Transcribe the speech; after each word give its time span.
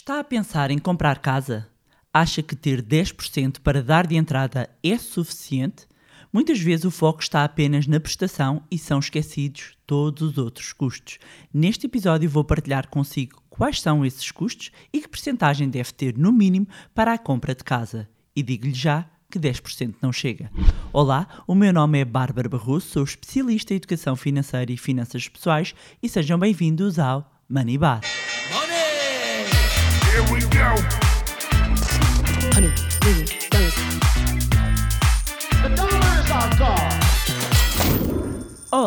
Está 0.00 0.20
a 0.20 0.24
pensar 0.24 0.70
em 0.70 0.78
comprar 0.78 1.18
casa? 1.18 1.66
Acha 2.14 2.40
que 2.40 2.54
ter 2.54 2.80
10% 2.80 3.58
para 3.58 3.82
dar 3.82 4.06
de 4.06 4.14
entrada 4.14 4.70
é 4.80 4.96
suficiente? 4.96 5.88
Muitas 6.32 6.60
vezes 6.60 6.84
o 6.84 6.90
foco 6.90 7.20
está 7.20 7.42
apenas 7.42 7.84
na 7.88 7.98
prestação 7.98 8.62
e 8.70 8.78
são 8.78 9.00
esquecidos 9.00 9.76
todos 9.84 10.22
os 10.22 10.38
outros 10.38 10.72
custos. 10.72 11.18
Neste 11.52 11.86
episódio 11.86 12.30
vou 12.30 12.44
partilhar 12.44 12.86
consigo 12.86 13.42
quais 13.50 13.80
são 13.80 14.06
esses 14.06 14.30
custos 14.30 14.70
e 14.92 15.00
que 15.00 15.08
percentagem 15.08 15.68
deve 15.68 15.92
ter 15.92 16.16
no 16.16 16.30
mínimo 16.30 16.68
para 16.94 17.12
a 17.12 17.18
compra 17.18 17.52
de 17.52 17.64
casa. 17.64 18.08
E 18.36 18.42
digo-lhe 18.42 18.74
já 18.74 19.04
que 19.28 19.36
10% 19.36 19.96
não 20.00 20.12
chega. 20.12 20.48
Olá, 20.92 21.26
o 21.44 21.56
meu 21.56 21.72
nome 21.72 21.98
é 21.98 22.04
Bárbara 22.04 22.48
Barroso, 22.48 22.86
sou 22.86 23.02
especialista 23.02 23.74
em 23.74 23.78
educação 23.78 24.14
financeira 24.14 24.70
e 24.70 24.76
finanças 24.76 25.26
pessoais 25.28 25.74
e 26.00 26.08
sejam 26.08 26.38
bem-vindos 26.38 27.00
ao 27.00 27.28
Money 27.48 27.76
Bar. 27.76 28.02
Here 30.18 30.32
we 30.32 30.40
go. 30.48 31.07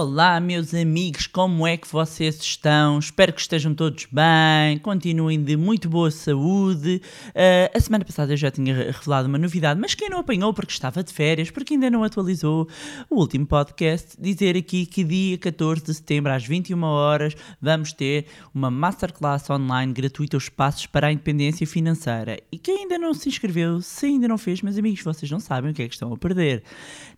Olá, 0.01 0.39
meus 0.39 0.73
amigos, 0.73 1.27
como 1.27 1.67
é 1.67 1.77
que 1.77 1.87
vocês 1.87 2.41
estão? 2.41 2.97
Espero 2.97 3.31
que 3.31 3.39
estejam 3.39 3.75
todos 3.75 4.07
bem, 4.11 4.79
continuem 4.79 5.43
de 5.43 5.55
muito 5.55 5.87
boa 5.87 6.09
saúde. 6.09 6.99
Uh, 7.27 7.77
a 7.77 7.79
semana 7.79 8.03
passada 8.03 8.33
eu 8.33 8.37
já 8.37 8.49
tinha 8.49 8.73
revelado 8.91 9.27
uma 9.27 9.37
novidade, 9.37 9.79
mas 9.79 9.93
quem 9.93 10.09
não 10.09 10.17
apanhou 10.17 10.55
porque 10.55 10.73
estava 10.73 11.03
de 11.03 11.13
férias, 11.13 11.51
porque 11.51 11.75
ainda 11.75 11.87
não 11.87 12.03
atualizou 12.03 12.67
o 13.11 13.19
último 13.19 13.45
podcast, 13.45 14.19
dizer 14.19 14.57
aqui 14.57 14.87
que 14.87 15.03
dia 15.03 15.37
14 15.37 15.83
de 15.83 15.93
setembro, 15.93 16.31
às 16.31 16.43
21 16.47 16.81
horas, 16.81 17.35
vamos 17.61 17.93
ter 17.93 18.25
uma 18.55 18.71
masterclass 18.71 19.47
online 19.51 19.93
gratuita, 19.93 20.35
os 20.35 20.49
passos 20.49 20.87
para 20.87 21.09
a 21.09 21.11
independência 21.11 21.67
financeira. 21.67 22.41
E 22.51 22.57
quem 22.57 22.85
ainda 22.85 22.97
não 22.97 23.13
se 23.13 23.29
inscreveu, 23.29 23.79
se 23.83 24.07
ainda 24.07 24.27
não 24.27 24.39
fez, 24.39 24.63
meus 24.63 24.79
amigos, 24.79 25.03
vocês 25.03 25.29
não 25.29 25.39
sabem 25.39 25.69
o 25.69 25.73
que 25.75 25.83
é 25.83 25.87
que 25.87 25.93
estão 25.93 26.11
a 26.11 26.17
perder. 26.17 26.63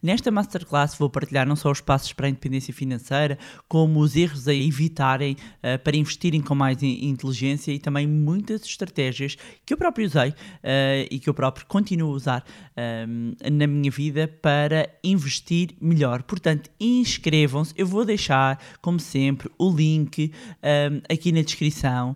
Nesta 0.02 0.30
masterclass 0.30 0.97
vou 0.97 1.09
partilhar 1.09 1.47
não 1.47 1.56
só 1.56 1.72
os 1.72 1.80
passos 1.80 2.12
para 2.12 2.28
a 2.28 2.30
independência 2.30 2.72
financeira, 2.73 3.38
como 3.67 3.99
os 3.99 4.16
erros 4.16 4.47
a 4.47 4.53
evitarem 4.53 5.33
uh, 5.33 5.79
para 5.83 5.95
investirem 5.95 6.41
com 6.41 6.55
mais 6.55 6.81
in- 6.83 7.07
inteligência 7.07 7.71
e 7.71 7.79
também 7.79 8.07
muitas 8.07 8.66
estratégias 8.66 9.38
que 9.66 9.73
eu 9.73 9.77
próprio 9.77 10.05
usei 10.05 10.29
uh, 10.29 10.33
e 11.09 11.19
que 11.19 11.29
eu 11.29 11.33
próprio 11.33 11.66
continuo 11.67 12.11
a 12.11 12.16
usar 12.16 12.45
um, 13.07 13.33
na 13.51 13.67
minha 13.67 13.91
vida 13.91 14.27
para 14.41 14.89
investir 15.03 15.69
melhor. 15.79 16.23
Portanto, 16.23 16.69
inscrevam-se. 16.79 17.73
Eu 17.77 17.85
vou 17.85 18.03
deixar, 18.03 18.59
como 18.81 18.99
sempre, 18.99 19.49
o 19.57 19.69
link 19.69 20.31
aqui 21.09 21.31
na 21.31 21.41
descrição 21.41 22.16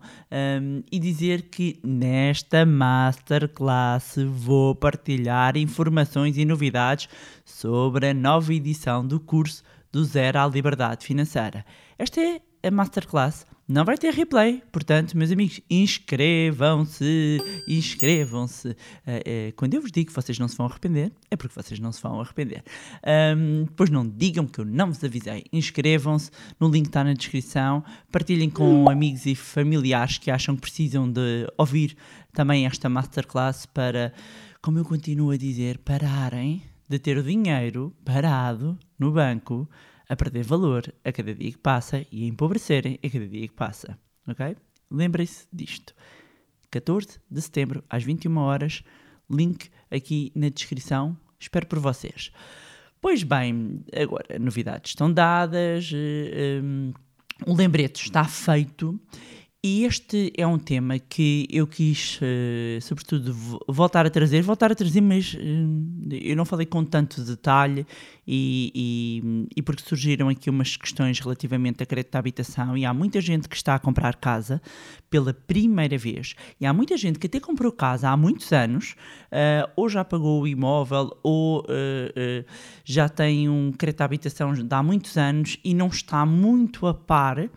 e 0.91 0.99
dizer 0.99 1.43
que 1.43 1.79
nesta 1.83 2.65
masterclass 2.65 4.15
vou 4.27 4.73
partilhar 4.75 5.57
informações 5.57 6.37
e 6.37 6.45
novidades 6.45 7.07
sobre 7.45 8.09
a 8.09 8.13
nova 8.13 8.53
edição 8.53 9.05
do 9.05 9.19
curso 9.19 9.63
do 9.91 10.03
Zero 10.03 10.39
à 10.39 10.47
Liberdade 10.47 11.05
Financeira. 11.05 11.65
Esta 11.97 12.21
é 12.21 12.41
a 12.63 12.71
Masterclass. 12.71 13.45
Não 13.69 13.83
vai 13.83 13.97
ter 13.97 14.13
replay, 14.13 14.63
portanto, 14.71 15.17
meus 15.17 15.29
amigos, 15.29 15.59
inscrevam-se, 15.69 17.37
inscrevam-se. 17.67 18.69
Eh, 19.05 19.23
eh, 19.25 19.53
quando 19.57 19.73
eu 19.73 19.81
vos 19.81 19.91
digo 19.91 20.07
que 20.07 20.15
vocês 20.15 20.39
não 20.39 20.47
se 20.47 20.55
vão 20.55 20.67
arrepender, 20.67 21.11
é 21.29 21.35
porque 21.35 21.53
vocês 21.53 21.77
não 21.77 21.91
se 21.91 22.01
vão 22.01 22.21
arrepender. 22.21 22.63
Ahm, 23.05 23.65
depois 23.65 23.89
não 23.89 24.07
digam 24.07 24.47
que 24.47 24.59
eu 24.59 24.63
não 24.63 24.87
vos 24.87 25.03
avisei. 25.03 25.43
Inscrevam-se, 25.51 26.31
no 26.57 26.69
link 26.69 26.85
está 26.85 27.03
na 27.03 27.11
descrição. 27.11 27.83
Partilhem 28.09 28.49
com 28.49 28.89
amigos 28.89 29.25
e 29.25 29.35
familiares 29.35 30.17
que 30.17 30.31
acham 30.31 30.55
que 30.55 30.61
precisam 30.61 31.11
de 31.11 31.45
ouvir 31.57 31.97
também 32.31 32.65
esta 32.65 32.87
Masterclass 32.87 33.65
para, 33.65 34.13
como 34.61 34.79
eu 34.79 34.85
continuo 34.85 35.31
a 35.31 35.37
dizer, 35.37 35.77
pararem 35.79 36.63
de 36.87 36.97
ter 36.99 37.17
o 37.17 37.23
dinheiro 37.23 37.93
parado 38.05 38.79
no 38.97 39.11
banco 39.11 39.69
a 40.09 40.15
perder 40.15 40.43
valor 40.43 40.93
a 41.03 41.11
cada 41.11 41.33
dia 41.33 41.51
que 41.51 41.57
passa 41.57 42.05
e 42.11 42.23
a 42.23 42.27
empobrecerem 42.27 42.99
a 43.03 43.09
cada 43.09 43.27
dia 43.27 43.47
que 43.47 43.53
passa. 43.53 43.97
Ok? 44.27 44.55
Lembrem-se 44.89 45.47
disto. 45.51 45.93
14 46.71 47.19
de 47.29 47.41
setembro, 47.41 47.83
às 47.89 48.03
21 48.03 48.37
horas, 48.37 48.83
link 49.29 49.69
aqui 49.91 50.31
na 50.35 50.49
descrição. 50.49 51.17
Espero 51.39 51.67
por 51.67 51.79
vocês. 51.79 52.31
Pois 52.99 53.23
bem, 53.23 53.83
agora 53.95 54.39
novidades 54.39 54.91
estão 54.91 55.11
dadas, 55.11 55.91
eh, 55.93 56.59
um, 56.63 56.93
o 57.45 57.53
lembrete 57.53 58.03
está 58.03 58.25
feito 58.25 58.99
e 59.69 59.83
este 59.85 60.31
é 60.37 60.47
um 60.47 60.57
tema 60.57 60.97
que 60.97 61.45
eu 61.51 61.67
quis, 61.67 62.19
eh, 62.21 62.79
sobretudo, 62.81 63.33
vo- 63.33 63.59
voltar 63.67 64.05
a 64.05 64.09
trazer. 64.09 64.41
Voltar 64.41 64.71
a 64.71 64.75
trazer, 64.75 65.01
mas 65.01 65.35
eh, 65.37 66.19
eu 66.31 66.35
não 66.35 66.45
falei 66.45 66.65
com 66.65 66.83
tanto 66.85 67.21
detalhe 67.21 67.85
e, 68.25 68.71
e- 68.73 69.47
e 69.57 69.61
porque 69.61 69.83
surgiram 69.83 70.29
aqui 70.29 70.49
umas 70.49 70.77
questões 70.77 71.19
relativamente 71.19 71.83
a 71.83 71.85
crédito 71.85 72.11
de 72.11 72.17
habitação 72.17 72.77
e 72.77 72.85
há 72.85 72.93
muita 72.93 73.19
gente 73.19 73.49
que 73.49 73.55
está 73.55 73.75
a 73.75 73.79
comprar 73.79 74.15
casa 74.15 74.61
pela 75.09 75.33
primeira 75.33 75.97
vez 75.97 76.33
e 76.61 76.65
há 76.65 76.71
muita 76.73 76.95
gente 76.95 77.19
que 77.19 77.27
até 77.27 77.39
comprou 77.39 77.71
casa 77.71 78.09
há 78.09 78.15
muitos 78.15 78.51
anos 78.53 78.95
eh, 79.31 79.67
ou 79.75 79.89
já 79.89 80.03
pagou 80.05 80.41
o 80.43 80.47
imóvel 80.47 81.17
ou 81.23 81.65
já 82.85 83.09
tem 83.09 83.49
um 83.49 83.71
crédito 83.71 83.97
de 83.97 84.03
habitação 84.03 84.53
de 84.53 84.67
há 84.73 84.81
muitos 84.83 85.17
anos 85.17 85.57
e 85.63 85.73
não 85.73 85.87
está 85.87 86.25
muito 86.25 86.87
a 86.87 86.93
par 86.93 87.49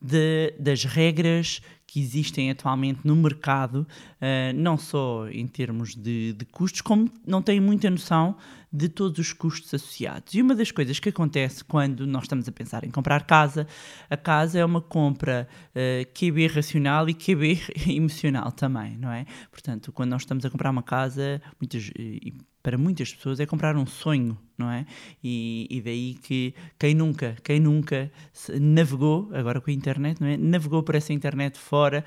de- 0.00 0.54
das 0.58 0.84
regras 0.84 1.60
que 1.86 2.00
existem 2.00 2.50
atualmente 2.50 3.00
no 3.02 3.16
mercado, 3.16 3.86
eh, 4.20 4.52
não 4.52 4.76
só 4.76 5.26
em 5.28 5.46
termos 5.46 5.94
de, 5.94 6.34
de 6.34 6.44
custos, 6.44 6.82
como 6.82 7.10
não 7.26 7.40
têm 7.40 7.60
muita 7.60 7.88
noção 7.88 8.36
de 8.70 8.90
todos 8.90 9.18
os 9.18 9.32
custos 9.32 9.72
associados. 9.72 10.34
E 10.34 10.42
uma 10.42 10.54
das 10.54 10.70
coisas 10.70 11.00
que 11.00 11.08
acontece 11.08 11.64
quando 11.64 12.06
nós 12.06 12.24
estamos 12.24 12.46
a 12.46 12.52
pensar 12.52 12.84
em 12.84 12.90
comprar 12.90 13.24
casa, 13.24 13.66
a 14.10 14.16
casa 14.18 14.58
é 14.58 14.64
uma 14.64 14.82
compra 14.82 15.48
eh, 15.74 16.06
QB 16.12 16.48
racional 16.48 17.08
e 17.08 17.14
QB 17.14 17.58
emocional 17.88 18.52
também, 18.52 18.98
não 18.98 19.10
é? 19.10 19.24
Portanto, 19.50 19.90
quando 19.90 20.10
nós 20.10 20.22
estamos 20.22 20.44
a 20.44 20.50
comprar 20.50 20.70
uma 20.70 20.82
casa, 20.82 21.40
muitas, 21.58 21.90
e 21.98 22.34
para 22.68 22.76
muitas 22.76 23.14
pessoas 23.14 23.40
é 23.40 23.46
comprar 23.46 23.74
um 23.78 23.86
sonho, 23.86 24.36
não 24.58 24.70
é? 24.70 24.84
E, 25.24 25.66
e 25.70 25.80
daí 25.80 26.18
que 26.22 26.52
quem 26.78 26.94
nunca, 26.94 27.34
quem 27.42 27.58
nunca 27.58 28.12
navegou, 28.60 29.30
agora 29.32 29.58
com 29.58 29.70
a 29.70 29.72
internet, 29.72 30.20
não 30.20 30.28
é? 30.28 30.36
Navegou 30.36 30.82
por 30.82 30.94
essa 30.94 31.10
internet 31.14 31.58
fora, 31.58 32.04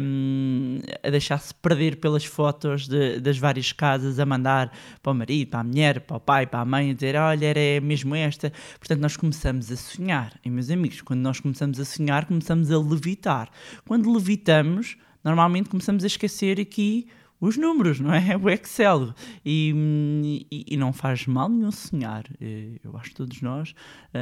hum, 0.00 0.78
a 1.02 1.10
deixar-se 1.10 1.52
perder 1.52 1.96
pelas 1.96 2.24
fotos 2.24 2.86
de- 2.86 3.18
das 3.18 3.38
várias 3.38 3.72
casas, 3.72 4.20
a 4.20 4.24
mandar 4.24 4.72
para 5.02 5.10
o 5.10 5.14
marido, 5.16 5.48
para 5.48 5.58
a 5.58 5.64
mulher, 5.64 6.00
para 6.02 6.16
o 6.16 6.20
pai, 6.20 6.46
para 6.46 6.60
a 6.60 6.64
mãe, 6.64 6.92
a 6.92 6.94
dizer, 6.94 7.16
olha, 7.16 7.46
era 7.46 7.80
mesmo 7.84 8.14
esta. 8.14 8.52
Portanto, 8.78 9.00
nós 9.00 9.16
começamos 9.16 9.72
a 9.72 9.76
sonhar. 9.76 10.38
E, 10.44 10.48
meus 10.48 10.70
amigos, 10.70 11.00
quando 11.00 11.22
nós 11.22 11.40
começamos 11.40 11.80
a 11.80 11.84
sonhar, 11.84 12.24
começamos 12.26 12.70
a 12.70 12.78
levitar. 12.78 13.50
Quando 13.84 14.12
levitamos, 14.12 14.96
normalmente 15.24 15.68
começamos 15.68 16.04
a 16.04 16.06
esquecer 16.06 16.60
aqui 16.60 17.08
os 17.40 17.56
números, 17.56 18.00
não 18.00 18.12
é? 18.12 18.36
O 18.36 18.48
Excel. 18.50 19.14
E, 19.44 20.46
e- 20.50 20.64
e 20.74 20.76
não 20.76 20.92
faz 20.92 21.26
mal 21.26 21.48
nenhum 21.48 21.70
sonhar. 21.70 22.24
Eh, 22.40 22.78
Eu 22.82 22.96
acho 22.96 23.10
que 23.10 23.16
todos 23.16 23.40
nós 23.42 23.74
ah, 24.14 24.18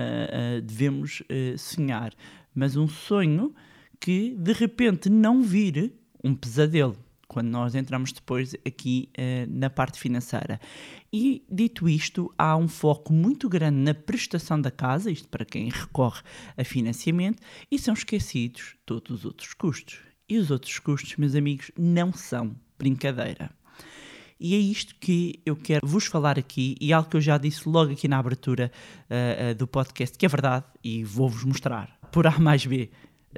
ah, 0.57 0.61
devemos 0.61 1.23
eh, 1.29 1.55
sonhar. 1.57 2.13
Mas 2.55 2.77
um 2.77 2.89
sonho 2.89 3.55
que 4.01 4.35
de 4.39 4.53
repente 4.53 5.09
não 5.11 5.43
vire 5.43 5.93
um 6.23 6.35
pesadelo. 6.35 6.97
Quando 7.29 7.49
nós 7.49 7.75
entramos 7.75 8.13
depois 8.13 8.55
aqui 8.65 9.11
na 9.49 9.69
parte 9.69 9.99
financeira. 9.99 10.61
E 11.13 11.45
dito 11.51 11.89
isto, 11.89 12.33
há 12.39 12.57
um 12.57 12.69
foco 12.69 13.13
muito 13.13 13.49
grande 13.49 13.77
na 13.79 13.93
prestação 13.93 14.61
da 14.61 14.71
casa, 14.71 15.11
isto 15.11 15.29
para 15.29 15.45
quem 15.45 15.69
recorre 15.69 16.23
a 16.57 16.63
financiamento, 16.65 17.43
e 17.71 17.79
são 17.81 17.95
esquecidos 17.95 18.77
todos 18.87 19.11
os 19.11 19.25
outros 19.25 19.53
custos. 19.55 19.99
E 20.29 20.39
os 20.39 20.51
outros 20.53 20.79
custos, 20.79 21.17
meus 21.17 21.35
amigos, 21.35 21.71
não 21.77 22.13
são 22.13 22.55
brincadeira. 22.79 23.51
E 24.39 24.55
é 24.55 24.59
isto 24.59 24.95
que 25.01 25.41
eu 25.47 25.57
quero 25.57 25.87
vos 25.87 26.05
falar 26.05 26.39
aqui, 26.39 26.77
e 26.81 26.93
algo 26.93 27.09
que 27.09 27.17
eu 27.17 27.21
já 27.21 27.39
disse 27.39 27.67
logo 27.69 27.93
aqui 27.93 28.07
na 28.07 28.19
abertura 28.19 28.71
ah, 29.09 29.51
ah, 29.51 29.55
do 29.55 29.67
podcast, 29.67 30.17
que 30.17 30.27
é 30.27 30.29
verdade, 30.29 30.65
e 30.85 31.03
vou-vos 31.03 31.43
mostrar 31.45 31.99
por 32.13 32.27
A 32.27 32.39
mais 32.39 32.65
B, 32.67 32.91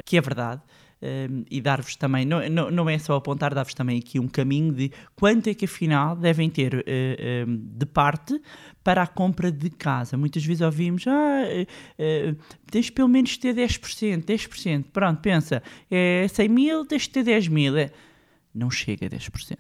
que 0.04 0.16
é 0.16 0.20
verdade, 0.20 0.60
ah, 1.00 1.44
e 1.48 1.60
dar-vos 1.60 1.94
também, 1.94 2.24
não, 2.24 2.48
não, 2.48 2.70
não 2.72 2.90
é 2.90 2.98
só 2.98 3.14
apontar, 3.14 3.54
dar-vos 3.54 3.74
também 3.74 4.00
aqui 4.00 4.18
um 4.18 4.26
caminho 4.26 4.72
de 4.72 4.90
quanto 5.14 5.48
é 5.48 5.54
que 5.54 5.66
afinal 5.66 6.16
devem 6.16 6.50
ter 6.50 6.74
ah, 6.74 7.46
de 7.46 7.86
parte 7.86 8.40
para 8.82 9.02
a 9.02 9.06
compra 9.06 9.52
de 9.52 9.70
casa. 9.70 10.16
Muitas 10.16 10.44
vezes 10.44 10.62
ouvimos, 10.62 11.06
ah, 11.06 11.12
ah, 11.12 12.34
tens 12.72 12.90
pelo 12.90 13.06
menos 13.08 13.30
de 13.30 13.38
ter 13.38 13.54
10%, 13.54 14.24
10%, 14.24 14.84
pronto, 14.92 15.20
pensa, 15.20 15.62
é 15.88 16.26
100 16.26 16.48
mil, 16.48 16.84
tens 16.84 17.02
de 17.02 17.10
ter 17.10 17.22
10 17.22 17.46
mil, 17.46 17.76
é 17.76 17.92
não 18.54 18.70
chega 18.70 19.06
a 19.06 19.10
10%. 19.10 19.56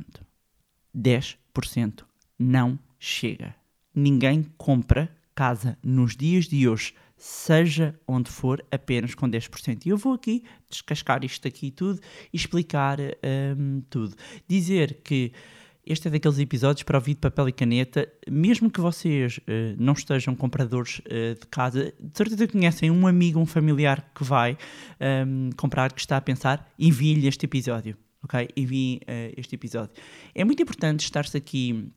10% 0.96 2.04
não 2.38 2.78
chega. 2.98 3.54
Ninguém 3.94 4.44
compra 4.56 5.14
casa 5.34 5.78
nos 5.82 6.16
dias 6.16 6.46
de 6.46 6.68
hoje 6.68 6.94
seja 7.18 7.98
onde 8.06 8.30
for, 8.30 8.64
apenas 8.70 9.14
com 9.14 9.28
10%. 9.28 9.84
E 9.84 9.88
eu 9.90 9.96
vou 9.96 10.14
aqui 10.14 10.44
descascar 10.70 11.24
isto 11.24 11.46
aqui 11.46 11.70
tudo 11.70 12.00
e 12.32 12.36
explicar 12.36 12.98
hum, 13.58 13.82
tudo. 13.90 14.14
Dizer 14.46 15.00
que 15.02 15.32
este 15.84 16.06
é 16.06 16.10
daqueles 16.10 16.38
episódios 16.38 16.82
para 16.82 16.98
ouvir 16.98 17.14
de 17.14 17.20
papel 17.20 17.48
e 17.48 17.52
caneta, 17.52 18.06
mesmo 18.30 18.70
que 18.70 18.80
vocês 18.80 19.40
eh, 19.46 19.74
não 19.78 19.94
estejam 19.94 20.36
compradores 20.36 21.00
eh, 21.06 21.32
de 21.32 21.46
casa, 21.46 21.94
de 21.98 22.16
certeza 22.16 22.46
conhecem 22.46 22.90
um 22.90 23.06
amigo, 23.06 23.40
um 23.40 23.46
familiar 23.46 24.12
que 24.14 24.22
vai 24.22 24.58
hum, 25.26 25.48
comprar, 25.56 25.90
que 25.92 26.00
está 26.00 26.18
a 26.18 26.20
pensar, 26.20 26.70
envie-lhe 26.78 27.26
este 27.26 27.46
episódio. 27.46 27.96
Ok? 28.28 28.48
Envie 28.56 29.00
eh, 29.06 29.32
este 29.36 29.54
episódio. 29.54 29.90
É 30.34 30.44
muito 30.44 30.62
importante 30.62 31.00
estar-se 31.04 31.36
aqui 31.36 31.90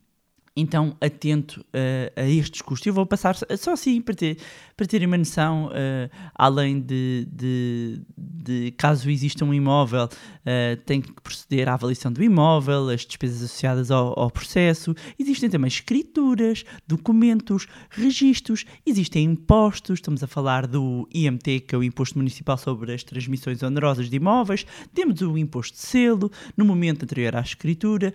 então 0.56 0.96
atento 1.00 1.60
uh, 1.60 2.20
a 2.20 2.28
estes 2.28 2.60
custos. 2.60 2.86
Eu 2.86 2.94
vou 2.94 3.06
passar 3.06 3.36
só 3.56 3.72
assim 3.72 4.00
para, 4.00 4.14
ter, 4.14 4.38
para 4.76 4.86
terem 4.86 5.06
uma 5.06 5.16
noção, 5.16 5.66
uh, 5.66 6.10
além 6.34 6.80
de, 6.80 7.26
de, 7.32 8.02
de, 8.42 8.72
caso 8.72 9.08
exista 9.08 9.44
um 9.44 9.54
imóvel, 9.54 10.04
uh, 10.06 10.76
tem 10.84 11.00
que 11.00 11.12
proceder 11.20 11.68
à 11.68 11.74
avaliação 11.74 12.12
do 12.12 12.22
imóvel, 12.22 12.88
as 12.88 13.06
despesas 13.06 13.42
associadas 13.42 13.90
ao, 13.90 14.18
ao, 14.18 14.30
processo. 14.30 14.94
Existem 15.18 15.48
também 15.48 15.68
escrituras, 15.68 16.64
documentos, 16.86 17.66
registros, 17.90 18.64
existem 18.84 19.24
impostos. 19.24 19.98
Estamos 19.98 20.22
a 20.22 20.26
falar 20.26 20.66
do 20.66 21.08
IMT, 21.12 21.60
que 21.60 21.74
é 21.74 21.78
o 21.78 21.84
Imposto 21.84 22.18
Municipal 22.18 22.58
sobre 22.58 22.92
as 22.92 23.04
Transmissões 23.04 23.62
Onerosas 23.62 24.10
de 24.10 24.16
Imóveis. 24.16 24.66
Temos 24.92 25.20
o 25.20 25.38
Imposto 25.38 25.76
de 25.76 25.82
Selo, 25.82 26.30
no 26.56 26.64
momento 26.64 27.04
anterior 27.04 27.36
à 27.36 27.40
escritura. 27.40 28.12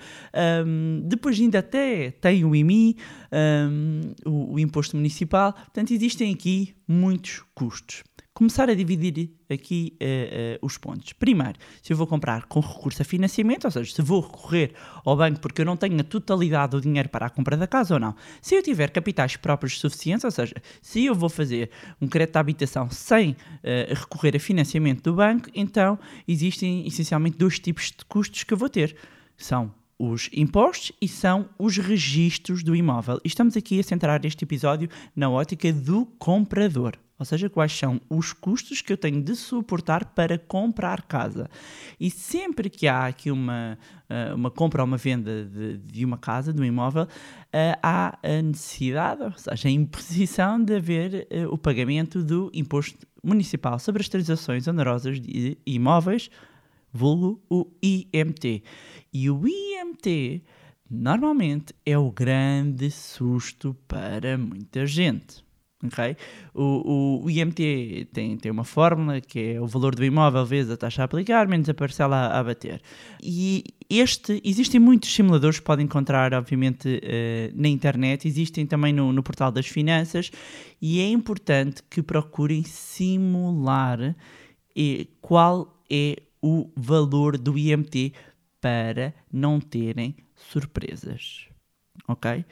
Um, 0.65 1.01
depois 1.05 1.39
ainda 1.39 1.59
até 1.59 2.11
tem 2.11 2.43
o 2.43 2.55
IMI, 2.55 2.97
um, 3.31 4.01
o, 4.25 4.53
o, 4.53 4.59
imposto 4.59 4.95
municipal. 4.95 5.53
Portanto, 5.53 5.91
existem 5.91 6.33
aqui 6.33 6.75
muitos 6.87 7.43
custos. 7.53 8.03
Começar 8.37 8.69
a 8.69 8.75
dividir 8.75 9.31
aqui 9.49 9.97
uh, 9.99 10.05
uh, 10.05 10.65
os 10.67 10.77
pontos. 10.77 11.11
Primeiro, 11.11 11.57
se 11.81 11.91
eu 11.91 11.97
vou 11.97 12.05
comprar 12.05 12.45
com 12.45 12.59
recurso 12.59 13.01
a 13.01 13.03
financiamento, 13.03 13.65
ou 13.65 13.71
seja, 13.71 13.91
se 13.91 13.99
vou 13.99 14.21
recorrer 14.21 14.73
ao 15.03 15.17
banco 15.17 15.39
porque 15.39 15.63
eu 15.63 15.65
não 15.65 15.75
tenho 15.75 15.99
a 15.99 16.03
totalidade 16.03 16.73
do 16.73 16.79
dinheiro 16.79 17.09
para 17.09 17.25
a 17.25 17.31
compra 17.31 17.57
da 17.57 17.65
casa 17.65 17.95
ou 17.95 17.99
não. 17.99 18.15
Se 18.39 18.53
eu 18.53 18.61
tiver 18.61 18.91
capitais 18.91 19.35
próprios 19.35 19.79
suficientes, 19.79 20.23
ou 20.23 20.29
seja, 20.29 20.53
se 20.83 21.03
eu 21.03 21.15
vou 21.15 21.29
fazer 21.29 21.71
um 21.99 22.07
crédito 22.07 22.33
de 22.33 22.37
habitação 22.37 22.91
sem 22.91 23.31
uh, 23.31 23.35
recorrer 23.95 24.35
a 24.35 24.39
financiamento 24.39 25.01
do 25.01 25.15
banco, 25.15 25.49
então 25.55 25.97
existem 26.27 26.85
essencialmente 26.85 27.39
dois 27.39 27.57
tipos 27.57 27.85
de 27.85 28.05
custos 28.05 28.43
que 28.43 28.53
eu 28.53 28.57
vou 28.57 28.69
ter. 28.69 28.95
São 29.35 29.73
os 29.97 30.29
impostos 30.31 30.91
e 31.01 31.07
são 31.07 31.49
os 31.57 31.75
registros 31.77 32.61
do 32.61 32.75
imóvel. 32.75 33.19
E 33.25 33.29
estamos 33.29 33.57
aqui 33.57 33.79
a 33.79 33.83
centrar 33.83 34.23
este 34.23 34.43
episódio 34.43 34.87
na 35.15 35.27
ótica 35.27 35.73
do 35.73 36.05
comprador. 36.19 36.99
Ou 37.19 37.25
seja, 37.25 37.49
quais 37.49 37.71
são 37.71 37.99
os 38.09 38.31
custos 38.31 38.81
que 38.81 38.93
eu 38.93 38.97
tenho 38.97 39.21
de 39.21 39.35
suportar 39.35 40.05
para 40.05 40.37
comprar 40.37 41.01
casa. 41.01 41.49
E 41.99 42.11
sempre 42.11 42.69
que 42.69 42.87
há 42.87 43.07
aqui 43.07 43.31
uma, 43.31 43.77
eh, 44.07 44.33
uma 44.35 44.51
compra 44.51 44.83
ou 44.83 44.87
uma 44.87 44.97
venda 44.97 45.45
de, 45.45 45.77
de 45.79 46.05
uma 46.05 46.17
casa, 46.17 46.53
de 46.53 46.61
um 46.61 46.65
imóvel, 46.65 47.07
eh, 47.51 47.77
há 47.81 48.19
a 48.21 48.41
necessidade, 48.43 49.23
ou 49.23 49.31
seja, 49.31 49.67
a 49.67 49.71
imposição 49.71 50.63
de 50.63 50.75
haver 50.75 51.27
eh, 51.31 51.47
o 51.47 51.57
pagamento 51.57 52.23
do 52.23 52.51
imposto 52.53 53.07
municipal 53.23 53.79
sobre 53.79 54.01
as 54.01 54.09
transações 54.09 54.67
onerosas 54.67 55.19
de 55.19 55.57
imóveis, 55.65 56.29
vulgo 56.93 57.41
o 57.49 57.67
IMT. 57.81 58.63
E 59.11 59.29
o 59.31 59.47
IMT 59.47 60.43
normalmente 60.89 61.73
é 61.83 61.97
o 61.97 62.11
grande 62.11 62.91
susto 62.91 63.75
para 63.87 64.37
muita 64.37 64.85
gente. 64.85 65.46
Okay? 65.85 66.17
O, 66.55 66.63
o, 66.63 67.25
o, 67.25 67.29
IMT 67.29 68.07
tem, 68.11 68.35
tem 68.35 68.51
uma 68.51 68.63
fórmula 68.63 69.21
que 69.21 69.53
é 69.53 69.61
o 69.61 69.67
valor 69.67 69.93
do 69.93 70.03
imóvel 70.03 70.43
vezes 70.43 70.71
a 70.71 70.77
taxa 70.77 71.03
a 71.03 71.05
aplicar 71.05 71.47
menos 71.47 71.69
a 71.69 71.73
parcela 71.73 72.15
a, 72.15 72.39
a 72.39 72.43
bater. 72.43 72.81
E 73.21 73.63
este, 73.87 74.41
existem 74.43 74.79
muitos 74.79 75.13
simuladores 75.13 75.59
que 75.59 75.65
podem 75.65 75.85
encontrar, 75.85 76.33
obviamente, 76.33 76.87
uh, 76.87 77.61
na 77.61 77.67
internet, 77.67 78.27
existem 78.27 78.65
também 78.65 78.91
no, 78.91 79.13
no 79.13 79.21
portal 79.21 79.51
das 79.51 79.67
finanças, 79.67 80.31
e 80.81 80.99
é 80.99 81.07
importante 81.09 81.83
que 81.87 82.01
procurem 82.01 82.63
simular 82.63 84.15
e, 84.75 85.07
qual 85.21 85.79
é 85.89 86.15
o 86.41 86.71
valor 86.75 87.37
do 87.37 87.57
IMT 87.57 88.13
para 88.59 89.13
não 89.31 89.59
terem 89.59 90.15
surpresas. 90.35 91.47
Ok? 92.07 92.45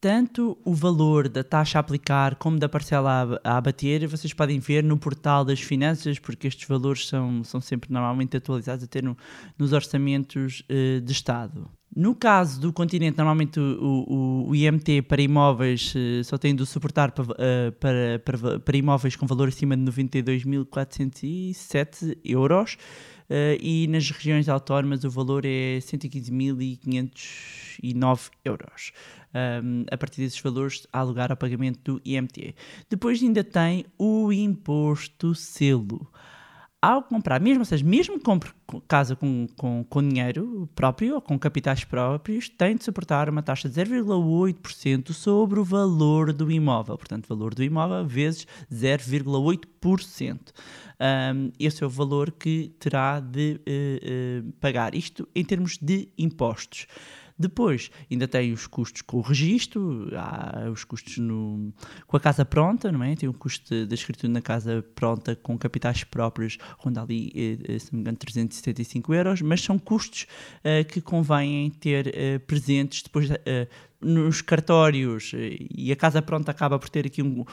Tanto 0.00 0.56
o 0.64 0.72
valor 0.72 1.28
da 1.28 1.44
taxa 1.44 1.78
a 1.78 1.80
aplicar 1.80 2.36
como 2.36 2.58
da 2.58 2.70
parcela 2.70 3.38
a, 3.44 3.58
abater, 3.58 4.08
vocês 4.08 4.32
podem 4.32 4.58
ver 4.58 4.82
no 4.82 4.96
portal 4.96 5.44
das 5.44 5.60
finanças, 5.60 6.18
porque 6.18 6.46
estes 6.46 6.66
valores 6.66 7.06
são, 7.06 7.44
são 7.44 7.60
sempre 7.60 7.92
normalmente 7.92 8.34
atualizados 8.34 8.82
até 8.82 9.02
no, 9.02 9.14
nos 9.58 9.74
orçamentos 9.74 10.62
uh, 10.70 11.02
de 11.02 11.12
Estado. 11.12 11.68
No 11.94 12.14
caso 12.14 12.58
do 12.60 12.72
continente, 12.72 13.18
normalmente 13.18 13.60
o, 13.60 14.06
o, 14.08 14.48
o 14.48 14.56
IMT 14.56 15.02
para 15.02 15.20
imóveis 15.20 15.94
uh, 15.94 16.24
só 16.24 16.38
tem 16.38 16.54
de 16.54 16.64
suportar 16.64 17.12
para, 17.12 17.24
uh, 17.24 17.72
para, 17.78 18.18
para, 18.24 18.58
para, 18.58 18.76
imóveis 18.78 19.16
com 19.16 19.26
valor 19.26 19.48
acima 19.48 19.76
de 19.76 19.82
92.407 19.82 22.16
euros 22.24 22.78
e 23.60 23.86
nas 23.86 24.10
regiões 24.10 24.48
autónomas 24.48 25.04
o 25.04 25.10
valor 25.10 25.44
é 25.44 25.78
115.509 25.78 28.30
euros. 28.44 28.90
Um, 29.32 29.84
a 29.90 29.96
partir 29.96 30.22
desses 30.22 30.40
valores 30.40 30.88
há 30.92 31.02
lugar 31.02 31.30
ao 31.30 31.36
pagamento 31.36 31.94
do 31.94 32.02
IMT. 32.04 32.52
Depois 32.88 33.22
ainda 33.22 33.44
tem 33.44 33.84
o 33.96 34.32
imposto 34.32 35.36
selo 35.36 36.10
ao 36.82 37.02
comprar, 37.02 37.40
mesmo, 37.40 37.60
ou 37.60 37.64
seja, 37.64 37.84
mesmo 37.84 38.18
que 38.18 38.24
compre 38.24 38.50
casa 38.88 39.14
com, 39.14 39.46
com, 39.56 39.84
com 39.84 40.08
dinheiro 40.08 40.68
próprio 40.74 41.16
ou 41.16 41.20
com 41.20 41.38
capitais 41.38 41.84
próprios, 41.84 42.48
tem 42.48 42.76
de 42.76 42.84
suportar 42.84 43.28
uma 43.28 43.42
taxa 43.42 43.68
de 43.68 43.74
0,8% 43.80 45.12
sobre 45.12 45.60
o 45.60 45.64
valor 45.64 46.32
do 46.32 46.50
imóvel. 46.50 46.96
Portanto, 46.96 47.26
valor 47.28 47.54
do 47.54 47.62
imóvel 47.62 48.06
vezes 48.06 48.46
0,8%. 48.72 50.38
Um, 51.00 51.50
esse 51.58 51.82
é 51.82 51.86
o 51.86 51.90
valor 51.90 52.30
que 52.30 52.72
terá 52.78 53.20
de 53.20 53.60
uh, 53.60 54.46
uh, 54.46 54.52
pagar. 54.60 54.94
Isto 54.94 55.28
em 55.34 55.44
termos 55.44 55.78
de 55.80 56.08
impostos. 56.16 56.86
Depois, 57.40 57.90
ainda 58.10 58.28
tem 58.28 58.52
os 58.52 58.66
custos 58.66 59.00
com 59.00 59.16
o 59.16 59.20
registro, 59.22 60.10
há 60.14 60.68
os 60.70 60.84
custos 60.84 61.16
no, 61.16 61.72
com 62.06 62.14
a 62.14 62.20
casa 62.20 62.44
pronta, 62.44 62.92
não 62.92 63.02
é? 63.02 63.16
Tem 63.16 63.26
o 63.26 63.32
custo 63.32 63.86
da 63.86 63.94
escritura 63.94 64.30
na 64.30 64.42
casa 64.42 64.84
pronta 64.94 65.34
com 65.34 65.56
capitais 65.56 66.04
próprios, 66.04 66.58
ronda 66.76 67.00
ali, 67.00 67.32
eh, 67.34 67.78
se 67.78 67.94
não 67.94 67.96
me 67.96 68.00
engano, 68.02 68.18
375 68.18 69.14
euros, 69.14 69.40
mas 69.40 69.62
são 69.62 69.78
custos 69.78 70.26
uh, 70.58 70.84
que 70.86 71.00
convêm 71.00 71.70
ter 71.70 72.08
uh, 72.08 72.40
presentes 72.40 73.02
depois 73.02 73.30
uh, 73.30 73.34
nos 74.02 74.42
cartórios 74.42 75.32
e 75.34 75.90
a 75.90 75.96
casa 75.96 76.20
pronta 76.20 76.50
acaba 76.50 76.78
por 76.78 76.90
ter 76.90 77.06
aqui 77.06 77.22
um, 77.22 77.44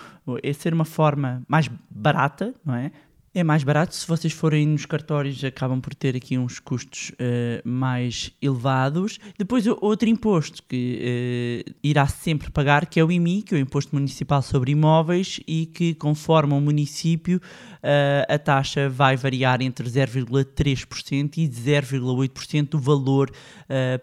é 0.44 0.52
ser 0.52 0.74
uma 0.74 0.86
forma 0.86 1.44
mais 1.48 1.70
barata, 1.90 2.54
não 2.66 2.76
é? 2.76 2.92
É 3.38 3.44
mais 3.44 3.64
barato, 3.64 3.94
se 3.94 4.08
vocês 4.08 4.34
forem 4.34 4.66
nos 4.66 4.88
cartórios 4.88 5.44
acabam 5.44 5.80
por 5.80 5.94
ter 5.94 6.16
aqui 6.16 6.40
uns 6.40 6.58
custos 6.58 7.12
uh, 7.12 7.62
mais 7.64 8.32
elevados. 8.42 9.20
Depois 9.38 9.68
outro 9.68 10.10
imposto 10.10 10.64
que 10.64 11.64
uh, 11.64 11.76
irá 11.84 12.08
sempre 12.08 12.50
pagar, 12.50 12.88
que 12.88 13.00
é 13.00 13.06
o 13.06 13.12
IMI, 13.12 13.44
que 13.44 13.54
é 13.54 13.60
o 13.60 13.62
Imposto 13.62 13.94
Municipal 13.94 14.42
sobre 14.42 14.72
Imóveis 14.72 15.40
e 15.48 15.68
que 15.68 15.94
conforme 15.94 16.56
o 16.56 16.60
município 16.60 17.38
uh, 17.38 18.34
a 18.34 18.40
taxa 18.40 18.90
vai 18.90 19.16
variar 19.16 19.62
entre 19.62 19.88
0,3% 19.88 21.38
e 21.38 21.48
0,8% 21.48 22.70
do 22.70 22.80
valor 22.80 23.30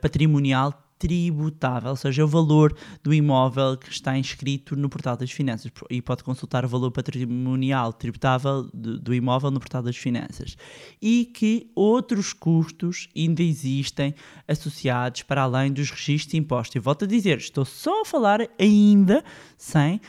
patrimonial 0.01 0.84
tributável, 0.99 1.91
ou 1.91 1.97
seja, 1.97 2.25
o 2.25 2.29
valor 2.29 2.77
do 3.03 3.13
imóvel 3.13 3.77
que 3.77 3.91
está 3.91 4.17
inscrito 4.17 4.77
no 4.77 4.89
portal 4.89 5.17
das 5.17 5.31
finanças 5.31 5.71
e 5.91 6.01
pode 6.01 6.25
consultar 6.25 6.65
o 6.65 6.69
valor 6.69 6.91
patrimonial 6.91 7.93
tributável 7.93 8.69
do, 8.73 9.15
imóvel 9.15 9.51
no 9.51 9.61
portal 9.61 9.83
das 9.83 9.97
finanças 9.97 10.57
e 11.01 11.27
que 11.27 11.71
outros 11.75 12.33
custos 12.33 13.09
ainda 13.17 13.43
existem 13.43 14.15
associados 14.47 15.23
para 15.23 15.43
além 15.43 15.73
dos 15.73 15.91
registros 15.91 16.33
de 16.33 16.37
impostos. 16.37 16.77
E 16.77 16.79
volto 16.79 17.05
a 17.05 17.09
dizer, 17.09 17.39
estou 17.39 17.65
só 17.65 18.03
a 18.03 18.05
falar 18.05 18.41
ainda 18.59 19.25
sem 19.57 19.97
uh, 19.97 20.01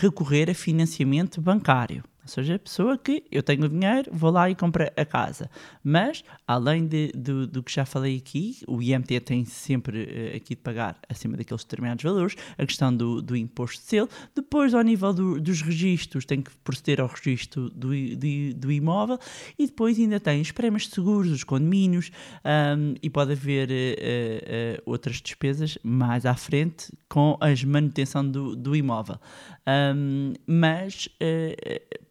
recorrer 0.00 0.50
a 0.50 0.54
financiamento 0.54 1.40
bancário 1.40 2.02
Ou 2.22 2.28
seja, 2.28 2.54
a 2.54 2.58
pessoa 2.58 2.96
que 2.96 3.24
eu 3.32 3.42
tenho 3.42 3.68
dinheiro, 3.68 4.08
vou 4.12 4.30
lá 4.30 4.48
e 4.48 4.54
compro 4.54 4.84
a 4.96 5.04
casa. 5.04 5.50
Mas, 5.82 6.22
além 6.46 6.86
de, 6.86 7.08
do, 7.12 7.46
do 7.48 7.62
que 7.62 7.72
já 7.72 7.84
falei 7.84 8.16
aqui, 8.16 8.58
o 8.68 8.80
IMT 8.80 9.20
tem 9.20 9.44
sempre 9.44 10.08
eh, 10.32 10.36
aqui 10.36 10.54
de 10.54 10.60
pagar 10.62 10.96
acima 11.08 11.36
daqueles 11.36 11.64
determinados 11.64 12.02
valores, 12.04 12.36
a 12.56 12.64
questão 12.64 12.94
do, 12.94 13.20
do 13.20 13.36
imposto 13.36 13.80
de 13.82 13.88
selo. 13.88 14.08
Depois, 14.34 14.72
ao 14.72 14.82
nível 14.82 15.12
do- 15.12 15.40
dos 15.40 15.62
registros, 15.62 16.24
tem 16.24 16.40
que 16.40 16.50
proceder 16.62 17.00
ao 17.00 17.08
registro 17.08 17.68
do, 17.70 17.88
do, 18.16 18.54
do 18.54 18.70
imóvel. 18.72 19.18
E 19.58 19.66
depois 19.66 19.98
ainda 19.98 20.20
tem 20.20 20.40
os 20.40 20.52
prémios 20.52 20.84
de 20.84 20.94
seguros, 20.94 21.30
os 21.32 21.42
condomínios, 21.42 22.12
ahm, 22.44 22.94
e 23.02 23.10
pode 23.10 23.32
haver 23.32 23.68
eh, 23.70 23.96
eh, 23.98 24.82
outras 24.86 25.20
despesas 25.20 25.76
mais 25.82 26.24
à 26.24 26.34
frente 26.34 26.92
com 27.08 27.36
a 27.40 27.48
manutenção 27.66 28.26
do, 28.26 28.54
do 28.54 28.76
imóvel. 28.76 29.18
Ahm, 29.66 30.34
mas, 30.46 31.08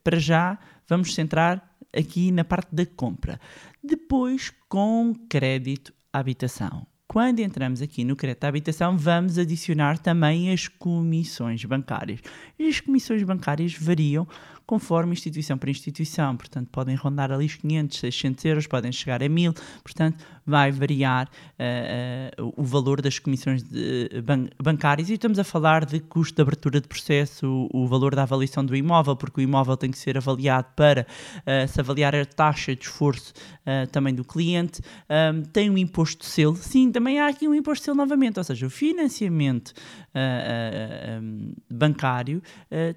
para 0.04 0.20
já, 0.20 0.58
vamos 0.88 1.14
centrar 1.14 1.76
aqui 1.96 2.32
na 2.32 2.44
parte 2.44 2.74
da 2.74 2.86
compra. 2.86 3.40
Depois, 3.84 4.52
com 4.70 5.14
crédito 5.30 5.94
à 6.12 6.20
habitação. 6.20 6.88
Quando 7.08 7.40
entramos 7.40 7.82
aqui 7.82 8.06
no 8.06 8.16
crédito 8.16 8.46
à 8.46 8.48
habitação, 8.48 8.98
vamos 8.98 9.38
adicionar 9.38 9.98
também 9.98 10.50
as 10.50 10.70
comissões 10.70 11.66
bancárias. 11.66 12.22
E 12.58 12.70
as 12.70 12.80
comissões 12.80 13.22
bancárias 13.24 13.74
variam 13.74 14.26
conforme 14.66 15.12
instituição 15.12 15.58
para 15.58 15.70
instituição, 15.70 16.38
portanto, 16.38 16.70
podem 16.72 16.96
rondar 16.96 17.30
ali 17.30 17.46
os 17.46 17.56
500, 17.56 18.00
600 18.00 18.46
euros, 18.46 18.68
podem 18.68 18.90
chegar 18.90 19.22
a 19.22 19.28
1000, 19.28 19.54
portanto, 19.84 20.24
vai 20.46 20.72
variar 20.72 21.30
eh, 21.58 22.32
eh, 22.38 22.42
o 22.56 22.64
valor 22.64 23.02
das 23.02 23.20
comissões 23.20 23.64
de- 23.64 24.10
ban- 24.24 24.48
bancárias. 24.62 25.10
E 25.10 25.14
estamos 25.14 25.40
a 25.40 25.44
falar 25.44 25.86
de 25.86 26.00
custo 26.00 26.36
de 26.36 26.42
abertura 26.42 26.82
de 26.82 26.88
processo, 26.88 27.68
o, 27.72 27.84
o 27.84 27.88
valor 27.88 28.16
da 28.16 28.24
avaliação 28.24 28.66
do 28.66 28.76
imóvel, 28.76 29.16
porque 29.16 29.42
o 29.42 29.44
imóvel 29.44 29.78
tem 29.78 29.92
que 29.92 29.98
ser 29.98 30.18
avaliado 30.18 30.68
para 30.76 31.06
eh, 31.46 31.68
se 31.68 31.80
avaliar 31.80 32.16
a 32.16 32.26
taxa 32.26 32.76
de 32.76 32.84
esforço 32.84 33.34
eh, 33.66 33.86
também 33.88 34.14
do 34.14 34.24
cliente. 34.24 34.82
Ahm, 35.10 35.44
tem 35.54 35.70
um 35.70 35.78
imposto 35.78 36.24
de 36.24 36.26
selo, 36.26 36.56
sim, 36.56 36.92
também 36.92 37.20
há 37.20 37.28
aqui 37.28 37.48
um 37.48 37.54
imposto 37.54 37.82
de 37.82 37.86
selo 37.86 37.98
novamente, 37.98 38.38
ou 38.38 38.44
seja, 38.44 38.66
o 38.66 38.70
financiamento 38.70 39.74
ah, 40.14 41.22
bancário 41.70 42.42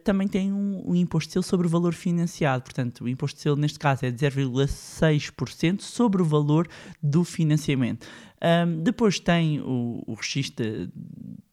também 0.03 0.27
tem 0.27 0.53
um, 0.53 0.83
um 0.91 0.95
imposto 0.95 1.29
de 1.29 1.33
selo 1.35 1.43
sobre 1.43 1.67
o 1.67 1.71
valor 1.71 1.95
financiado, 1.95 2.63
portanto, 2.65 3.05
o 3.05 3.09
imposto 3.09 3.37
de 3.37 3.43
selo 3.43 3.57
neste 3.57 3.79
caso 3.79 4.05
é 4.07 4.11
de 4.11 4.25
0,6% 4.27 5.81
sobre 5.81 6.23
o 6.23 6.25
valor 6.25 6.69
do 7.03 7.25
financiamento. 7.25 7.34
Ahm, 8.41 8.83
depois 8.83 9.19
tem 9.19 9.61
o, 9.61 10.03
o 10.07 10.15
registro 10.15 10.65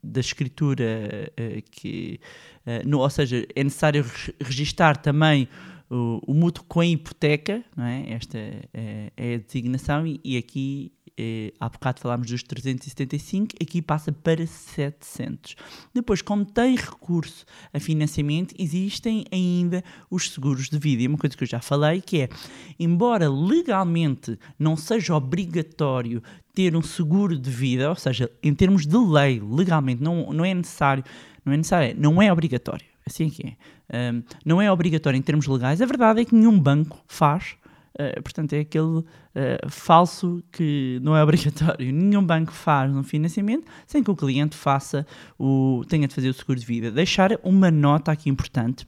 da, 0.03 0.19
escritura, 0.19 1.31
ah, 1.37 1.61
que, 1.71 2.19
ah, 2.65 2.81
no- 2.85 2.99
ou 2.99 3.09
seja, 3.09 3.45
é 3.55 3.63
necessário 3.63 4.03
re- 4.03 4.33
registar 4.41 4.97
também 4.97 5.47
o, 5.89 6.19
o 6.27 6.33
mútuo 6.33 6.63
com 6.67 6.79
a 6.81 6.85
hipoteca, 6.85 7.63
não 7.75 7.85
é? 7.85 8.11
esta 8.11 8.37
é, 8.37 9.11
é 9.15 9.35
a 9.35 9.37
designação, 9.37 10.05
e, 10.07 10.19
e 10.23 10.37
aqui, 10.37 10.91
eh, 11.23 11.53
há 11.59 11.69
bocado 11.69 11.99
falámos 11.99 12.27
dos 12.31 12.41
375, 12.41 13.55
aqui 13.61 13.79
passa 13.79 14.11
para 14.11 14.47
700. 14.47 15.55
Depois, 15.93 16.19
como 16.23 16.43
tem 16.43 16.75
recurso 16.75 17.45
a 17.71 17.79
financiamento, 17.79 18.55
existem 18.57 19.25
ainda 19.31 19.83
os 20.09 20.31
seguros 20.31 20.67
de 20.67 20.79
vida. 20.79 21.03
E 21.03 21.07
uma 21.07 21.19
coisa 21.19 21.37
que 21.37 21.43
eu 21.43 21.47
já 21.47 21.59
falei, 21.59 22.01
que 22.01 22.21
é, 22.21 22.29
embora 22.79 23.29
legalmente 23.29 24.39
não 24.57 24.75
seja 24.75 25.13
obrigatório 25.15 26.23
ter 26.55 26.75
um 26.75 26.81
seguro 26.81 27.37
de 27.37 27.51
vida, 27.51 27.87
ou 27.87 27.95
seja, 27.95 28.27
em 28.41 28.55
termos 28.55 28.87
de 28.87 28.97
lei, 28.97 29.39
legalmente, 29.39 30.01
não, 30.01 30.33
não 30.33 30.43
é 30.43 30.55
necessário, 30.55 31.03
não 31.45 31.53
é 31.53 31.57
necessário, 31.57 31.95
não 31.99 32.19
é 32.19 32.33
obrigatório. 32.33 32.85
Assim 33.05 33.27
é 33.27 33.29
que 33.29 33.47
é. 33.47 34.11
Um, 34.11 34.23
não 34.43 34.61
é 34.61 34.71
obrigatório 34.71 35.17
em 35.17 35.21
termos 35.21 35.45
legais. 35.45 35.81
A 35.81 35.85
verdade 35.85 36.21
é 36.21 36.25
que 36.25 36.33
nenhum 36.33 36.59
banco 36.59 36.99
faz. 37.07 37.55
Uh, 37.99 38.21
portanto, 38.21 38.53
é 38.53 38.59
aquele 38.59 38.99
uh, 38.99 39.05
falso 39.69 40.43
que 40.51 40.99
não 41.01 41.15
é 41.15 41.21
obrigatório. 41.23 41.91
Nenhum 41.91 42.25
banco 42.25 42.51
faz 42.51 42.91
um 42.91 43.03
financiamento 43.03 43.65
sem 43.85 44.03
que 44.03 44.11
o 44.11 44.15
cliente 44.15 44.55
faça 44.55 45.05
o, 45.37 45.83
tenha 45.87 46.07
de 46.07 46.15
fazer 46.15 46.29
o 46.29 46.33
seguro 46.33 46.59
de 46.59 46.65
vida. 46.65 46.91
Deixar 46.91 47.31
uma 47.43 47.69
nota 47.69 48.11
aqui 48.11 48.29
importante. 48.29 48.87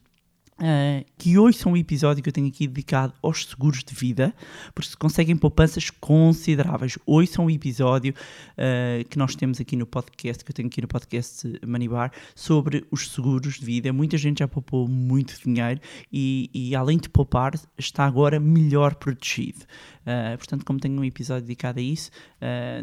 Uh, 0.63 1.03
que 1.17 1.37
hoje 1.37 1.57
são 1.57 1.73
um 1.73 1.77
episódio 1.77 2.23
que 2.23 2.29
eu 2.29 2.33
tenho 2.33 2.47
aqui 2.47 2.65
dedicado 2.67 3.13
aos 3.21 3.47
seguros 3.47 3.83
de 3.83 3.93
vida, 3.93 4.33
porque 4.73 4.91
se 4.91 4.95
conseguem 4.95 5.35
poupanças 5.35 5.89
consideráveis. 5.89 6.97
Hoje 7.05 7.31
são 7.31 7.47
um 7.47 7.49
episódio 7.49 8.13
uh, 8.13 9.03
que 9.09 9.17
nós 9.17 9.35
temos 9.35 9.59
aqui 9.59 9.75
no 9.75 9.85
podcast, 9.85 10.41
que 10.41 10.51
eu 10.51 10.55
tenho 10.55 10.69
aqui 10.69 10.81
no 10.81 10.87
podcast 10.87 11.59
Manibar, 11.67 12.13
sobre 12.33 12.87
os 12.89 13.11
seguros 13.11 13.55
de 13.55 13.65
vida. 13.65 13.91
Muita 13.91 14.17
gente 14.17 14.39
já 14.39 14.47
poupou 14.47 14.87
muito 14.87 15.37
dinheiro 15.43 15.81
e, 16.09 16.49
e 16.53 16.73
além 16.77 16.97
de 16.97 17.09
poupar, 17.09 17.59
está 17.77 18.05
agora 18.05 18.39
melhor 18.39 18.95
protegido. 18.95 19.65
Uh, 20.03 20.37
portanto, 20.37 20.63
como 20.63 20.79
tenho 20.79 20.97
um 20.97 21.03
episódio 21.03 21.43
dedicado 21.43 21.79
a 21.79 21.83
isso, 21.83 22.09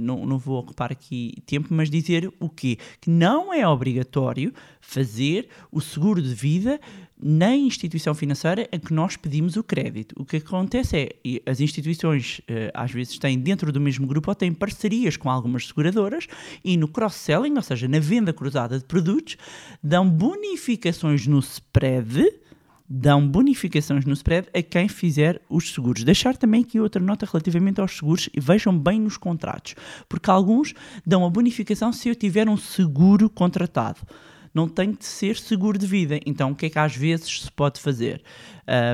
não, 0.00 0.25
não 0.25 0.38
vou 0.38 0.58
ocupar 0.58 0.90
aqui 0.90 1.34
tempo, 1.44 1.68
mas 1.70 1.90
dizer 1.90 2.32
o 2.40 2.49
quê? 2.49 2.78
Que 2.99 3.10
não 3.10 3.52
é 3.52 3.66
obrigatório 3.68 4.54
fazer 4.80 5.49
o 5.70 5.80
seguro 5.80 6.22
de 6.22 6.34
vida 6.34 6.80
na 7.22 7.54
instituição 7.54 8.14
financeira 8.14 8.68
a 8.72 8.78
que 8.78 8.92
nós 8.92 9.16
pedimos 9.16 9.56
o 9.56 9.62
crédito. 9.62 10.14
O 10.18 10.24
que 10.24 10.38
acontece 10.38 10.96
é, 10.96 11.40
as 11.50 11.60
instituições 11.60 12.40
eh, 12.48 12.70
às 12.72 12.90
vezes 12.90 13.18
têm 13.18 13.38
dentro 13.38 13.70
do 13.70 13.80
mesmo 13.80 14.06
grupo 14.06 14.30
ou 14.30 14.34
têm 14.34 14.52
parcerias 14.52 15.16
com 15.16 15.30
algumas 15.30 15.66
seguradoras 15.66 16.26
e 16.64 16.76
no 16.76 16.88
cross-selling, 16.88 17.54
ou 17.56 17.62
seja, 17.62 17.86
na 17.86 17.98
venda 17.98 18.32
cruzada 18.32 18.78
de 18.78 18.84
produtos, 18.84 19.36
dão 19.82 20.08
bonificações 20.08 21.26
no 21.26 21.38
spread 21.40 22.40
dão 22.92 23.24
bonificações 23.24 24.04
no 24.04 24.12
spread 24.14 24.48
a 24.52 24.60
quem 24.60 24.88
fizer 24.88 25.40
os 25.48 25.72
seguros. 25.72 26.02
Deixar 26.02 26.36
também 26.36 26.62
aqui 26.62 26.80
outra 26.80 27.00
nota 27.00 27.24
relativamente 27.24 27.80
aos 27.80 27.96
seguros 27.96 28.28
e 28.34 28.40
vejam 28.40 28.76
bem 28.76 28.98
nos 28.98 29.16
contratos, 29.16 29.76
porque 30.08 30.28
alguns 30.28 30.74
dão 31.06 31.24
a 31.24 31.30
bonificação 31.30 31.92
se 31.92 32.08
eu 32.08 32.16
tiver 32.16 32.48
um 32.48 32.56
seguro 32.56 33.30
contratado 33.30 34.00
não 34.54 34.69
tem 34.69 34.92
de 34.92 35.04
ser 35.04 35.37
seguro 35.37 35.78
de 35.78 35.87
vida. 35.87 36.19
Então, 36.26 36.50
o 36.50 36.54
que 36.54 36.66
é 36.66 36.71
que 36.71 36.78
às 36.78 36.95
vezes 36.97 37.42
se 37.42 37.52
pode 37.52 37.80
fazer? 37.80 38.23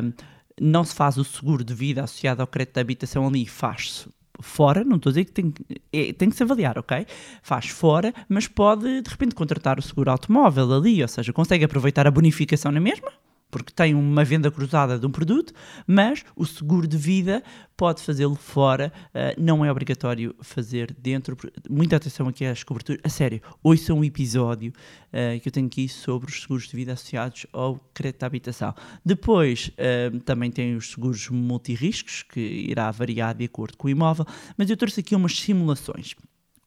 Um, 0.02 0.12
não 0.60 0.84
se 0.84 0.94
faz 0.94 1.16
o 1.16 1.24
seguro 1.24 1.62
de 1.62 1.74
vida 1.74 2.02
associado 2.02 2.40
ao 2.40 2.46
crédito 2.46 2.74
de 2.74 2.80
habitação 2.80 3.26
ali, 3.26 3.46
faz-se 3.46 4.08
fora, 4.40 4.84
não 4.84 4.96
estou 4.96 5.10
a 5.10 5.12
dizer 5.12 5.24
que 5.24 5.32
tem, 5.32 5.52
é, 5.92 6.12
tem 6.12 6.30
que 6.30 6.36
se 6.36 6.42
avaliar, 6.42 6.78
ok? 6.78 7.06
Faz 7.42 7.68
fora, 7.68 8.12
mas 8.28 8.46
pode 8.46 9.00
de 9.00 9.10
repente 9.10 9.34
contratar 9.34 9.78
o 9.78 9.82
seguro 9.82 10.10
automóvel 10.10 10.72
ali, 10.74 11.02
ou 11.02 11.08
seja, 11.08 11.32
consegue 11.32 11.64
aproveitar 11.64 12.06
a 12.06 12.10
bonificação 12.10 12.70
na 12.70 12.80
mesma, 12.80 13.12
porque 13.50 13.72
tem 13.72 13.94
uma 13.94 14.24
venda 14.24 14.50
cruzada 14.50 14.98
de 14.98 15.06
um 15.06 15.10
produto, 15.10 15.52
mas 15.86 16.24
o 16.34 16.44
seguro 16.44 16.86
de 16.86 16.96
vida 16.96 17.42
pode 17.76 18.02
fazê-lo 18.02 18.34
fora, 18.34 18.92
uh, 19.08 19.40
não 19.40 19.64
é 19.64 19.70
obrigatório 19.70 20.34
fazer 20.40 20.94
dentro. 20.98 21.36
Muita 21.68 21.96
atenção 21.96 22.28
aqui 22.28 22.44
às 22.44 22.64
coberturas. 22.64 23.00
A 23.04 23.08
sério, 23.08 23.40
hoje 23.62 23.92
um 23.92 24.04
episódio 24.04 24.72
uh, 25.08 25.40
que 25.40 25.48
eu 25.48 25.52
tenho 25.52 25.66
aqui 25.66 25.88
sobre 25.88 26.30
os 26.30 26.42
seguros 26.42 26.68
de 26.68 26.76
vida 26.76 26.92
associados 26.92 27.46
ao 27.52 27.76
crédito 27.92 28.20
de 28.20 28.26
habitação. 28.26 28.74
Depois 29.04 29.70
uh, 29.70 30.18
também 30.20 30.50
tem 30.50 30.74
os 30.74 30.90
seguros 30.90 31.28
multirriscos, 31.28 32.22
que 32.22 32.40
irá 32.40 32.90
variar 32.90 33.34
de 33.34 33.44
acordo 33.44 33.76
com 33.76 33.86
o 33.86 33.90
imóvel, 33.90 34.26
mas 34.56 34.70
eu 34.70 34.76
trouxe 34.76 35.00
aqui 35.00 35.14
umas 35.14 35.38
simulações. 35.38 36.14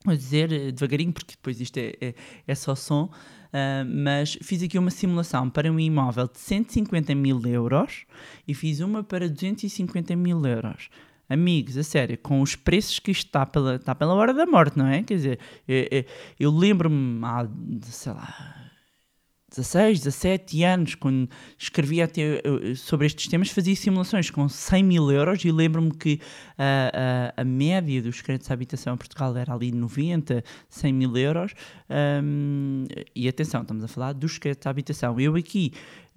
Vou 0.05 0.15
dizer 0.15 0.71
devagarinho, 0.71 1.11
porque 1.11 1.33
depois 1.33 1.59
isto 1.59 1.77
é, 1.77 1.93
é, 1.99 2.13
é 2.47 2.55
só 2.55 2.73
som. 2.73 3.09
Uh, 3.49 3.83
mas 3.85 4.37
fiz 4.41 4.61
aqui 4.61 4.77
uma 4.77 4.91
simulação 4.91 5.49
para 5.49 5.71
um 5.71 5.79
imóvel 5.79 6.27
de 6.27 6.37
150 6.37 7.15
mil 7.15 7.41
euros 7.45 8.05
e 8.47 8.53
fiz 8.53 8.79
uma 8.79 9.03
para 9.03 9.27
250 9.27 10.15
mil 10.15 10.45
euros. 10.45 10.89
Amigos, 11.27 11.77
a 11.77 11.83
sério, 11.83 12.17
com 12.17 12.41
os 12.41 12.55
preços 12.55 12.97
que 12.99 13.11
isto 13.11 13.27
está 13.27 13.45
pela, 13.45 13.75
está 13.75 13.93
pela 13.93 14.13
hora 14.13 14.33
da 14.33 14.45
morte, 14.45 14.77
não 14.77 14.87
é? 14.87 15.03
Quer 15.03 15.15
dizer, 15.15 15.39
eu, 15.67 15.87
eu, 15.91 16.05
eu 16.39 16.51
lembro-me 16.51 17.21
sei 17.83 18.13
lá, 18.13 18.58
16, 19.49 19.99
17 19.99 20.63
anos, 20.63 20.95
quando 20.95 21.29
escrevia 21.57 22.05
até 22.05 22.41
sobre 22.75 23.07
estes 23.07 23.27
temas, 23.27 23.49
fazia 23.49 23.75
simulações 23.75 24.29
com 24.29 24.47
100 24.47 24.83
mil 24.83 25.11
euros 25.11 25.43
e 25.43 25.51
lembro-me 25.51 25.91
que 25.91 26.19
a, 26.57 27.33
a, 27.37 27.41
a, 27.41 27.43
média 27.43 28.01
dos 28.01 28.21
créditos 28.21 28.47
de 28.47 28.53
habitação 28.53 28.93
em 28.93 28.97
Portugal 28.97 29.35
era 29.35 29.53
ali 29.53 29.71
90, 29.71 30.43
100 30.69 30.93
mil 30.93 31.17
euros. 31.17 31.53
Um, 32.23 32.85
e 33.15 33.27
atenção, 33.27 33.61
estamos 33.61 33.83
a 33.83 33.87
falar 33.87 34.13
dos 34.13 34.37
créditos 34.37 34.63
de 34.63 34.69
habitação. 34.69 35.19
Eu 35.19 35.35
aqui 35.35 35.73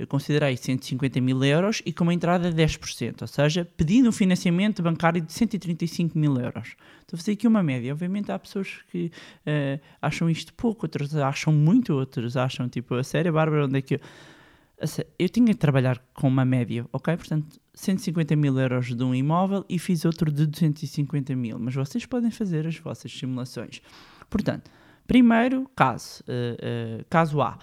considerei 0.08 0.56
150 0.56 1.20
mil 1.20 1.42
euros 1.44 1.82
e 1.84 1.92
com 1.92 2.04
uma 2.04 2.14
entrada 2.14 2.50
de 2.50 2.62
10%, 2.62 3.22
ou 3.22 3.28
seja, 3.28 3.66
pedindo 3.76 4.08
um 4.08 4.12
financiamento 4.12 4.82
bancário 4.82 5.20
de 5.20 5.32
135 5.32 6.18
mil 6.18 6.36
euros. 6.38 6.74
Estou 7.12 7.16
a 7.16 7.18
fazer 7.18 7.32
aqui 7.32 7.46
uma 7.46 7.62
média. 7.62 7.92
Obviamente 7.92 8.32
há 8.32 8.38
pessoas 8.38 8.80
que 8.90 9.12
uh, 9.46 9.80
acham 10.00 10.30
isto 10.30 10.54
pouco, 10.54 10.86
outros 10.86 11.14
acham 11.14 11.52
muito, 11.52 11.92
outros 11.92 12.38
acham 12.38 12.70
tipo, 12.70 12.94
a 12.94 13.04
sério, 13.04 13.34
Bárbara, 13.34 13.66
onde 13.66 13.78
é 13.78 13.82
que 13.82 13.96
eu. 13.96 14.00
Eu 15.18 15.28
tinha 15.28 15.48
que 15.48 15.60
trabalhar 15.60 16.02
com 16.14 16.26
uma 16.26 16.44
média, 16.44 16.86
ok? 16.90 17.14
Portanto, 17.16 17.60
150 17.74 18.34
mil 18.34 18.58
euros 18.58 18.96
de 18.96 19.04
um 19.04 19.14
imóvel 19.14 19.64
e 19.68 19.78
fiz 19.78 20.04
outro 20.06 20.32
de 20.32 20.46
250 20.46 21.36
mil. 21.36 21.58
Mas 21.58 21.74
vocês 21.74 22.06
podem 22.06 22.30
fazer 22.30 22.66
as 22.66 22.78
vossas 22.78 23.12
simulações. 23.12 23.82
Portanto, 24.30 24.70
primeiro 25.06 25.70
caso, 25.76 26.22
uh, 26.22 27.00
uh, 27.00 27.04
caso 27.10 27.42
A, 27.42 27.58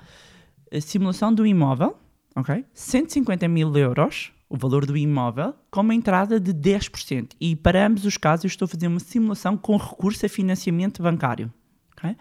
a 0.72 0.79
simulação 0.79 1.34
do 1.34 1.46
imóvel, 1.46 1.98
ok? 2.36 2.63
150 2.72 3.48
mil 3.48 3.75
euros, 3.75 4.32
o 4.50 4.58
valor 4.58 4.86
do 4.86 4.98
imóvel 4.98 5.53
com 5.70 5.82
uma 5.82 5.94
entrada 5.94 6.39
de 6.39 6.51
10%. 6.53 7.34
E 7.39 7.56
para 7.56 7.86
ambos 7.86 8.03
os 8.03 8.18
casos 8.18 8.46
eu 8.46 8.48
estou 8.48 8.65
a 8.65 8.70
fazer 8.70 8.88
uma 8.88 9.00
simulação 9.00 9.56
com 9.56 9.77
recurso 9.77 10.25
a 10.25 10.29
financiamento 10.29 11.03
bancário. 11.03 11.53
ok? 11.96 12.15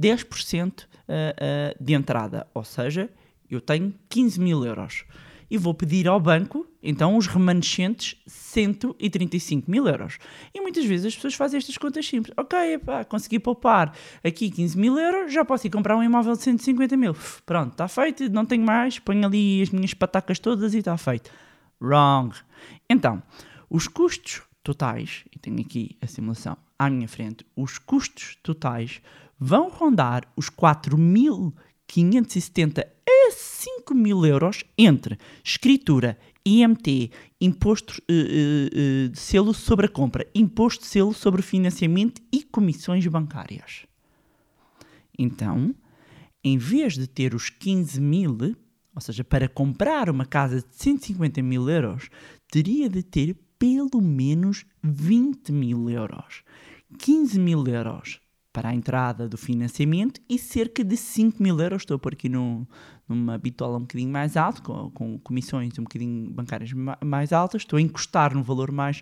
10% 0.00 0.86
eh, 1.08 1.34
eh, 1.36 1.76
de 1.80 1.92
entrada, 1.92 2.46
ou 2.54 2.62
seja, 2.62 3.10
eu 3.50 3.60
tenho 3.60 3.94
15 4.08 4.40
mil 4.40 4.64
euros. 4.64 5.04
E 5.50 5.56
vou 5.56 5.72
pedir 5.72 6.06
ao 6.06 6.20
banco, 6.20 6.66
então, 6.82 7.16
os 7.16 7.26
remanescentes 7.26 8.16
135 8.26 9.68
mil 9.70 9.88
euros. 9.88 10.18
E 10.54 10.60
muitas 10.60 10.84
vezes 10.84 11.06
as 11.06 11.14
pessoas 11.14 11.34
fazem 11.34 11.56
estas 11.56 11.78
contas 11.78 12.06
simples. 12.06 12.34
Ok, 12.36 12.74
epá, 12.74 13.02
consegui 13.04 13.38
poupar 13.38 13.94
aqui 14.22 14.50
15 14.50 14.78
mil 14.78 14.98
euros, 14.98 15.32
já 15.32 15.44
posso 15.44 15.66
ir 15.66 15.70
comprar 15.70 15.96
um 15.96 16.02
imóvel 16.02 16.34
de 16.34 16.42
150 16.42 16.96
mil. 16.96 17.16
Pronto, 17.46 17.72
está 17.72 17.88
feito, 17.88 18.28
não 18.30 18.44
tenho 18.44 18.64
mais, 18.64 18.98
ponho 18.98 19.26
ali 19.26 19.62
as 19.62 19.70
minhas 19.70 19.94
patacas 19.94 20.38
todas 20.38 20.74
e 20.74 20.78
está 20.78 20.96
feito. 20.98 21.30
Wrong. 21.80 22.36
Então, 22.88 23.20
os 23.68 23.88
custos 23.88 24.42
totais, 24.62 25.24
e 25.34 25.38
tenho 25.38 25.60
aqui 25.60 25.96
a 26.00 26.06
simulação 26.06 26.56
à 26.78 26.88
minha 26.90 27.08
frente, 27.08 27.44
os 27.56 27.78
custos 27.78 28.36
totais 28.42 29.00
vão 29.38 29.68
rondar 29.68 30.26
os 30.36 30.50
4.570 30.50 32.84
a 32.84 33.30
5 33.30 33.94
mil 33.94 34.26
euros 34.26 34.64
entre 34.76 35.16
escritura, 35.44 36.18
IMT, 36.44 37.12
imposto 37.40 38.02
eh, 38.08 38.68
eh, 38.72 39.06
de 39.08 39.18
selo 39.18 39.54
sobre 39.54 39.86
a 39.86 39.88
compra, 39.88 40.26
imposto 40.34 40.82
de 40.84 40.88
selo 40.88 41.12
sobre 41.12 41.42
financiamento 41.42 42.20
e 42.32 42.42
comissões 42.42 43.06
bancárias. 43.06 43.86
Então, 45.18 45.74
em 46.42 46.56
vez 46.56 46.94
de 46.94 47.06
ter 47.06 47.34
os 47.34 47.50
15 47.50 48.00
mil, 48.00 48.56
ou 48.98 49.00
seja, 49.00 49.22
para 49.22 49.48
comprar 49.48 50.10
uma 50.10 50.26
casa 50.26 50.56
de 50.60 50.66
150 50.74 51.40
mil 51.40 51.70
euros, 51.70 52.08
teria 52.50 52.88
de 52.88 53.00
ter 53.02 53.36
pelo 53.58 54.00
menos 54.02 54.64
20 54.82 55.52
mil 55.52 55.88
euros. 55.88 56.42
15 56.98 57.38
mil 57.38 57.64
euros 57.66 58.20
para 58.52 58.70
a 58.70 58.74
entrada 58.74 59.28
do 59.28 59.36
financiamento 59.38 60.20
e 60.28 60.36
cerca 60.38 60.82
de 60.82 60.96
5 60.96 61.40
mil 61.40 61.60
euros, 61.60 61.82
estou 61.82 61.94
a 61.94 61.98
pôr 61.98 62.14
aqui 62.14 62.28
num- 62.28 62.66
numa 63.08 63.38
bitola 63.38 63.76
um 63.76 63.82
bocadinho 63.82 64.10
mais 64.10 64.36
alto, 64.36 64.62
com, 64.62 64.90
com 64.90 65.18
comissões 65.20 65.78
um 65.78 65.82
bocadinho 65.84 66.30
bancárias 66.30 66.72
ma- 66.72 66.98
mais 67.04 67.32
altas, 67.32 67.62
estou 67.62 67.76
a 67.76 67.80
encostar 67.80 68.34
num 68.34 68.42
valor 68.42 68.72
mais, 68.72 69.00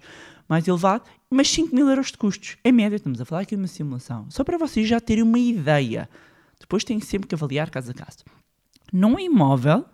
mais 0.48 0.68
elevado, 0.68 1.04
mas 1.30 1.48
5 1.50 1.74
mil 1.74 1.88
euros 1.88 2.10
de 2.10 2.18
custos. 2.18 2.58
Em 2.64 2.72
média, 2.72 2.96
estamos 2.96 3.20
a 3.20 3.24
falar 3.24 3.42
aqui 3.42 3.56
de 3.56 3.62
uma 3.62 3.68
simulação. 3.68 4.26
Só 4.30 4.44
para 4.44 4.58
vocês 4.58 4.86
já 4.86 5.00
terem 5.00 5.22
uma 5.24 5.38
ideia. 5.38 6.08
Depois 6.60 6.84
têm 6.84 7.00
sempre 7.00 7.28
que 7.28 7.34
avaliar 7.34 7.70
caso 7.70 7.90
a 7.92 7.94
caso. 7.94 8.18
Num 8.92 9.18
imóvel 9.18 9.84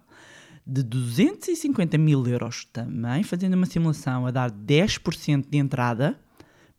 de 0.67 0.83
250 0.83 1.99
mil 1.99 2.27
euros, 2.27 2.65
também 2.67 3.23
fazendo 3.23 3.55
uma 3.55 3.67
simulação 3.67 4.27
a 4.27 4.31
dar 4.31 4.51
10% 4.51 5.47
de 5.51 5.59
entrada, 5.59 6.19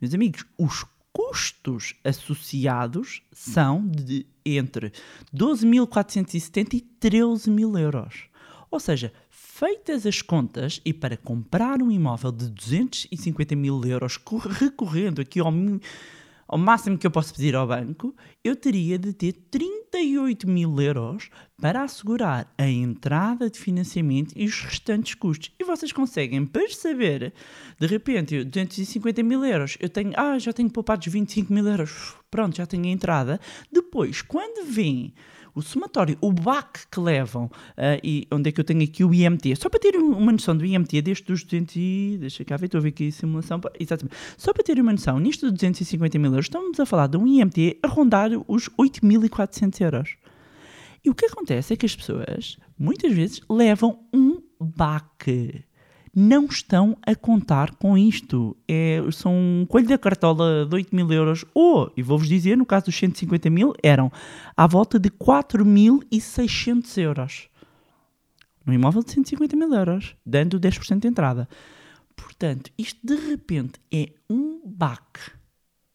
meus 0.01 0.13
amigos, 0.13 0.45
os 0.57 0.85
custos 1.11 1.95
associados 2.03 3.21
são 3.31 3.85
de 3.87 4.25
entre 4.45 4.91
12.470 5.35 6.73
e 6.73 6.81
13 6.81 7.49
mil 7.49 7.77
euros. 7.77 8.25
Ou 8.71 8.79
seja, 8.79 9.13
feitas 9.29 10.05
as 10.05 10.21
contas 10.21 10.81
e 10.83 10.91
para 10.93 11.15
comprar 11.15 11.81
um 11.81 11.91
imóvel 11.91 12.31
de 12.31 12.49
250 12.49 13.55
mil 13.55 13.83
euros, 13.85 14.17
cor- 14.17 14.47
recorrendo 14.47 15.21
aqui 15.21 15.39
ao, 15.39 15.53
ao 16.53 16.57
máximo 16.59 16.99
que 16.99 17.07
eu 17.07 17.09
posso 17.09 17.33
pedir 17.33 17.55
ao 17.55 17.65
banco, 17.65 18.15
eu 18.43 18.55
teria 18.55 18.99
de 18.99 19.11
ter 19.11 19.33
38 19.49 20.47
mil 20.47 20.79
euros 20.79 21.31
para 21.59 21.81
assegurar 21.81 22.53
a 22.59 22.69
entrada 22.69 23.49
de 23.49 23.59
financiamento 23.59 24.33
e 24.35 24.45
os 24.45 24.61
restantes 24.61 25.15
custos. 25.15 25.51
E 25.59 25.63
vocês 25.63 25.91
conseguem 25.91 26.45
perceber, 26.45 27.33
de 27.79 27.87
repente, 27.87 28.35
eu, 28.35 28.45
250 28.45 29.23
mil 29.23 29.43
euros, 29.43 29.77
eu 29.79 29.89
tenho, 29.89 30.13
ah, 30.15 30.37
já 30.37 30.53
tenho 30.53 30.69
poupado 30.69 31.09
25 31.09 31.51
mil 31.51 31.67
euros, 31.67 32.13
pronto, 32.29 32.55
já 32.55 32.67
tenho 32.67 32.85
a 32.85 32.89
entrada. 32.89 33.39
Depois, 33.71 34.21
quando 34.21 34.63
vem 34.63 35.11
o 35.55 35.61
somatório, 35.61 36.17
o 36.21 36.31
BAC 36.31 36.87
que 36.91 36.99
levam, 36.99 37.49
ah, 37.77 37.99
e 38.03 38.27
onde 38.31 38.49
é 38.49 38.51
que 38.51 38.59
eu 38.59 38.63
tenho 38.63 38.83
aqui 38.83 39.03
o 39.03 39.13
IMT, 39.13 39.55
só 39.55 39.69
para 39.69 39.79
ter 39.79 39.95
um- 39.97 40.17
uma 40.17 40.31
noção 40.31 40.55
do 40.57 40.65
IMT, 40.65 41.01
deste 41.01 41.25
dos 41.27 41.43
200 41.43 41.75
e... 41.75 42.17
deixa 42.19 42.43
cá 42.43 42.57
ver, 42.57 42.65
estou 42.65 42.79
a 42.79 42.81
ver 42.81 42.89
aqui 42.89 43.07
a 43.07 43.11
simulação, 43.11 43.61
exatamente, 43.79 44.15
só 44.37 44.51
para 44.53 44.63
ter 44.63 44.79
uma 44.79 44.91
noção, 44.91 45.19
nisto 45.19 45.45
dos 45.45 45.53
250 45.53 46.17
mil 46.19 46.31
euros, 46.31 46.45
estamos 46.45 46.79
a 46.79 46.85
falar 46.85 47.07
de 47.07 47.17
um 47.17 47.27
IMT 47.27 47.79
a 47.83 47.87
rondar 47.87 48.29
os 48.47 48.69
8.400 48.69 49.81
euros. 49.81 50.15
E 51.05 51.09
o 51.09 51.13
que 51.15 51.25
acontece 51.25 51.73
é 51.73 51.75
que 51.75 51.85
as 51.85 51.95
pessoas, 51.95 52.57
muitas 52.79 53.11
vezes, 53.13 53.41
levam 53.49 53.99
um 54.13 54.41
baque. 54.59 55.63
Não 56.15 56.45
estão 56.45 56.95
a 57.05 57.15
contar 57.15 57.75
com 57.75 57.97
isto. 57.97 58.55
É, 58.67 59.01
são 59.11 59.33
um 59.33 59.65
coelho 59.67 59.87
da 59.87 59.97
cartola 59.97 60.65
de 60.65 60.75
8 60.75 60.95
mil 60.95 61.11
euros. 61.11 61.43
Ou, 61.53 61.91
e 61.97 62.03
vou-vos 62.03 62.27
dizer, 62.27 62.55
no 62.55 62.65
caso 62.65 62.85
dos 62.85 62.95
150 62.95 63.49
mil, 63.49 63.73
eram 63.81 64.11
à 64.55 64.67
volta 64.67 64.99
de 64.99 65.09
4.600 65.09 67.01
euros. 67.01 67.49
Num 68.65 68.73
imóvel 68.73 69.03
de 69.03 69.11
150 69.11 69.55
mil 69.55 69.73
euros, 69.73 70.15
dando 70.25 70.59
10% 70.59 70.99
de 70.99 71.07
entrada. 71.07 71.49
Portanto, 72.15 72.71
isto 72.77 72.99
de 73.03 73.15
repente 73.15 73.79
é 73.91 74.09
um 74.29 74.61
baque 74.63 75.31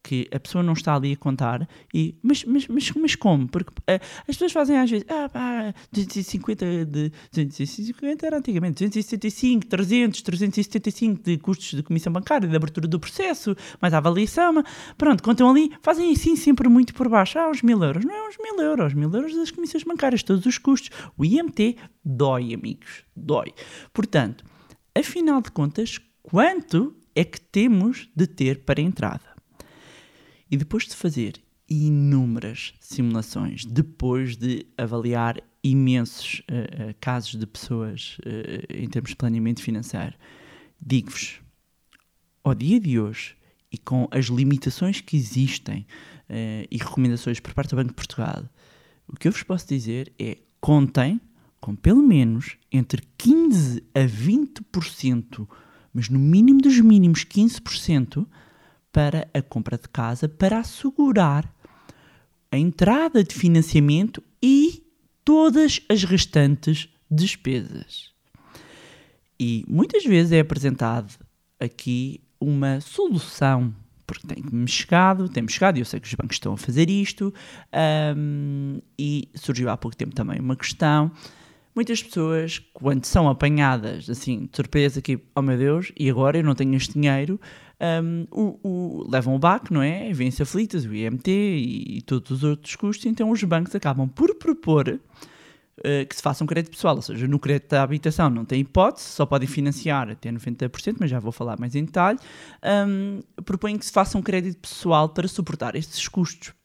que 0.08 0.26
a 0.32 0.40
pessoa 0.40 0.64
não 0.64 0.72
está 0.72 0.94
ali 0.94 1.12
a 1.12 1.16
contar 1.18 1.68
e 1.92 2.18
mas, 2.22 2.42
mas, 2.42 2.66
mas, 2.66 2.90
mas 2.92 3.14
como? 3.14 3.46
Porque 3.46 3.70
eh, 3.86 4.00
as 4.20 4.34
pessoas 4.36 4.52
fazem 4.52 4.78
às 4.78 4.90
vezes 4.90 5.04
ah 5.06 5.28
pá, 5.28 5.74
250 5.92 6.86
de 6.86 7.12
250 7.30 8.26
era 8.26 8.38
antigamente 8.38 8.82
275, 8.82 9.66
300, 9.66 10.22
375 10.22 11.22
de 11.22 11.36
custos 11.36 11.74
de 11.74 11.82
comissão 11.82 12.10
bancária, 12.10 12.48
de 12.48 12.56
abertura 12.56 12.88
do 12.88 12.98
processo, 12.98 13.54
mais 13.82 13.92
avaliação, 13.92 14.64
pronto, 14.96 15.22
contam 15.22 15.50
ali, 15.50 15.70
fazem 15.82 16.10
assim 16.10 16.36
sempre 16.36 16.70
muito 16.70 16.94
por 16.94 17.06
baixo, 17.06 17.38
ah, 17.38 17.50
os 17.50 17.60
mil 17.60 17.82
euros, 17.84 18.02
não 18.02 18.14
é 18.14 18.28
os 18.30 18.38
mil 18.38 18.58
euros, 18.64 18.94
mil 18.94 19.12
euros 19.12 19.36
das 19.36 19.50
comissões 19.50 19.84
bancárias, 19.84 20.22
todos 20.22 20.46
os 20.46 20.56
custos, 20.56 20.88
o 21.18 21.24
IMT 21.24 21.76
dói 22.02 22.54
amigos, 22.54 23.04
dói, 23.14 23.52
portanto, 23.92 24.42
afinal 24.96 25.42
de 25.42 25.50
contas, 25.50 26.00
quanto 26.22 26.96
é 27.14 27.24
que 27.24 27.38
temos 27.38 28.08
de 28.16 28.26
ter 28.26 28.64
para 28.64 28.80
a 28.80 28.82
entrada? 28.82 29.37
E 30.50 30.56
depois 30.56 30.84
de 30.84 30.94
fazer 30.94 31.34
inúmeras 31.68 32.74
simulações, 32.80 33.64
depois 33.64 34.36
de 34.36 34.66
avaliar 34.76 35.42
imensos 35.62 36.42
eh, 36.48 36.94
casos 37.00 37.38
de 37.38 37.46
pessoas 37.46 38.16
eh, 38.24 38.64
em 38.70 38.88
termos 38.88 39.10
de 39.10 39.16
planeamento 39.16 39.62
financeiro, 39.62 40.14
digo-vos, 40.80 41.40
ao 42.42 42.54
dia 42.54 42.80
de 42.80 42.98
hoje, 42.98 43.36
e 43.70 43.76
com 43.76 44.08
as 44.10 44.26
limitações 44.26 45.00
que 45.02 45.16
existem 45.16 45.86
eh, 46.28 46.66
e 46.70 46.78
recomendações 46.78 47.38
por 47.38 47.52
parte 47.52 47.70
do 47.70 47.76
Banco 47.76 47.90
de 47.90 47.94
Portugal, 47.94 48.48
o 49.06 49.16
que 49.16 49.28
eu 49.28 49.32
vos 49.32 49.42
posso 49.42 49.68
dizer 49.68 50.12
é 50.18 50.38
contem 50.60 51.20
com 51.60 51.74
pelo 51.74 52.02
menos 52.02 52.56
entre 52.72 53.02
15% 53.18 53.82
a 53.94 54.00
20%, 54.00 55.48
mas 55.92 56.08
no 56.08 56.18
mínimo 56.18 56.60
dos 56.60 56.78
mínimos 56.80 57.24
15%, 57.24 58.26
para 58.92 59.28
a 59.32 59.42
compra 59.42 59.76
de 59.76 59.88
casa, 59.88 60.28
para 60.28 60.58
assegurar 60.58 61.52
a 62.50 62.56
entrada 62.56 63.22
de 63.22 63.34
financiamento 63.34 64.22
e 64.42 64.82
todas 65.24 65.80
as 65.88 66.04
restantes 66.04 66.88
despesas. 67.10 68.12
E 69.38 69.64
muitas 69.68 70.04
vezes 70.04 70.32
é 70.32 70.40
apresentado 70.40 71.14
aqui 71.60 72.20
uma 72.40 72.80
solução, 72.80 73.74
porque 74.06 74.26
tem-me 74.26 74.66
chegado, 74.66 75.28
tem-me 75.28 75.50
chegado, 75.50 75.76
e 75.76 75.80
eu 75.80 75.84
sei 75.84 76.00
que 76.00 76.08
os 76.08 76.14
bancos 76.14 76.36
estão 76.36 76.54
a 76.54 76.56
fazer 76.56 76.88
isto, 76.88 77.32
hum, 78.16 78.80
e 78.98 79.28
surgiu 79.34 79.68
há 79.68 79.76
pouco 79.76 79.96
tempo 79.96 80.14
também 80.14 80.40
uma 80.40 80.56
questão. 80.56 81.12
Muitas 81.78 82.02
pessoas, 82.02 82.58
quando 82.74 83.04
são 83.04 83.28
apanhadas 83.28 84.10
assim, 84.10 84.46
de 84.46 84.56
surpresa, 84.56 85.00
que, 85.00 85.16
oh 85.32 85.40
meu 85.40 85.56
Deus, 85.56 85.92
e 85.96 86.10
agora 86.10 86.36
eu 86.36 86.42
não 86.42 86.52
tenho 86.52 86.74
este 86.74 86.94
dinheiro, 86.94 87.40
hum, 88.02 88.26
o, 88.32 88.58
o- 88.68 89.08
levam 89.08 89.36
o 89.36 89.38
BAC, 89.38 89.72
não 89.72 89.80
é? 89.80 90.12
Vêm-se 90.12 90.42
aflitas, 90.42 90.84
o 90.84 90.92
IMT 90.92 91.30
e, 91.30 91.98
e 91.98 92.02
todos 92.02 92.32
os 92.32 92.42
outros 92.42 92.74
custos, 92.74 93.06
então 93.06 93.30
os 93.30 93.40
bancos 93.44 93.76
acabam 93.76 94.08
por 94.08 94.34
propor 94.34 94.98
eh, 95.84 96.04
que 96.04 96.16
se 96.16 96.20
faça 96.20 96.42
um 96.42 96.48
crédito 96.48 96.72
pessoal, 96.72 96.96
ou 96.96 97.02
seja, 97.02 97.28
no 97.28 97.38
crédito 97.38 97.70
da 97.70 97.84
habitação 97.84 98.28
não 98.28 98.44
tem 98.44 98.62
hipótese, 98.62 99.06
só 99.06 99.24
podem 99.24 99.46
financiar 99.46 100.10
até 100.10 100.32
90%, 100.32 100.96
mas 100.98 101.08
já 101.08 101.20
vou 101.20 101.30
falar 101.30 101.60
mais 101.60 101.76
em 101.76 101.84
detalhe, 101.84 102.18
hum, 102.88 103.20
propõem 103.44 103.78
que 103.78 103.86
se 103.86 103.92
faça 103.92 104.18
um 104.18 104.22
crédito 104.22 104.58
pessoal 104.58 105.10
para 105.10 105.28
suportar 105.28 105.76
estes 105.76 106.08
custos. 106.08 106.57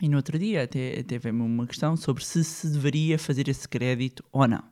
E 0.00 0.08
no 0.08 0.16
outro 0.16 0.38
dia 0.38 0.64
até, 0.64 1.02
veio-me 1.18 1.42
uma 1.42 1.66
questão 1.66 1.96
sobre 1.96 2.24
se 2.24 2.44
se 2.44 2.68
deveria 2.68 3.18
fazer 3.18 3.48
esse 3.48 3.68
crédito 3.68 4.24
ou 4.30 4.46
não. 4.46 4.62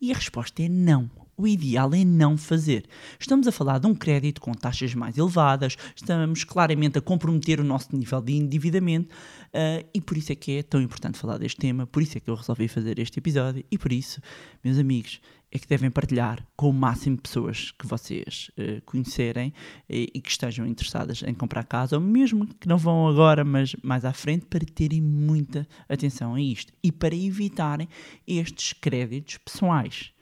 E 0.00 0.10
a 0.10 0.14
resposta 0.14 0.62
é 0.62 0.68
não. 0.68 1.10
O 1.36 1.46
ideal 1.46 1.94
é 1.94 2.04
não 2.04 2.36
fazer. 2.36 2.84
Estamos 3.18 3.46
a 3.46 3.52
falar 3.52 3.78
de 3.78 3.86
um 3.86 3.94
crédito 3.94 4.40
com 4.40 4.52
taxas 4.52 4.94
mais 4.94 5.16
elevadas, 5.16 5.76
estamos 5.96 6.44
claramente 6.44 6.98
a 6.98 7.00
comprometer 7.00 7.60
o 7.60 7.64
nosso 7.64 7.94
nível 7.96 8.20
de 8.20 8.34
endividamento 8.34 9.14
ah, 9.52 9.84
e 9.94 10.00
por 10.00 10.16
isso 10.16 10.32
é 10.32 10.34
que 10.34 10.58
é 10.58 10.62
tão 10.62 10.80
importante 10.80 11.18
falar 11.18 11.38
deste 11.38 11.58
tema, 11.58 11.86
por 11.86 12.02
isso 12.02 12.18
é 12.18 12.20
que 12.20 12.28
eu 12.28 12.34
resolvi 12.34 12.68
fazer 12.68 12.98
este 12.98 13.18
episódio 13.18 13.64
e 13.70 13.78
por 13.78 13.92
isso, 13.92 14.20
meus 14.62 14.78
amigos, 14.78 15.20
é 15.52 15.58
que 15.58 15.68
devem 15.68 15.90
partilhar 15.90 16.42
com 16.56 16.70
o 16.70 16.72
máximo 16.72 17.16
de 17.16 17.22
pessoas 17.22 17.70
que 17.72 17.86
vocês 17.86 18.50
eh, 18.56 18.80
conhecerem 18.86 19.52
e, 19.86 20.18
que 20.18 20.30
estejam 20.30 20.66
interessadas 20.66 21.22
em 21.22 21.34
comprar 21.34 21.64
casa, 21.64 21.96
ou 21.96 22.02
mesmo 22.02 22.46
que 22.46 22.66
não 22.66 22.78
vão 22.78 23.06
agora, 23.06 23.44
mas 23.44 23.76
mais 23.82 24.06
à 24.06 24.14
frente, 24.14 24.46
para 24.46 24.64
terem 24.64 25.02
muita 25.02 25.68
atenção 25.86 26.34
a 26.34 26.40
isto 26.40 26.72
e 26.82 26.90
para 26.90 27.14
evitarem 27.14 27.86
estes 28.26 28.72
créditos 28.72 29.36
pessoais. 29.36 30.12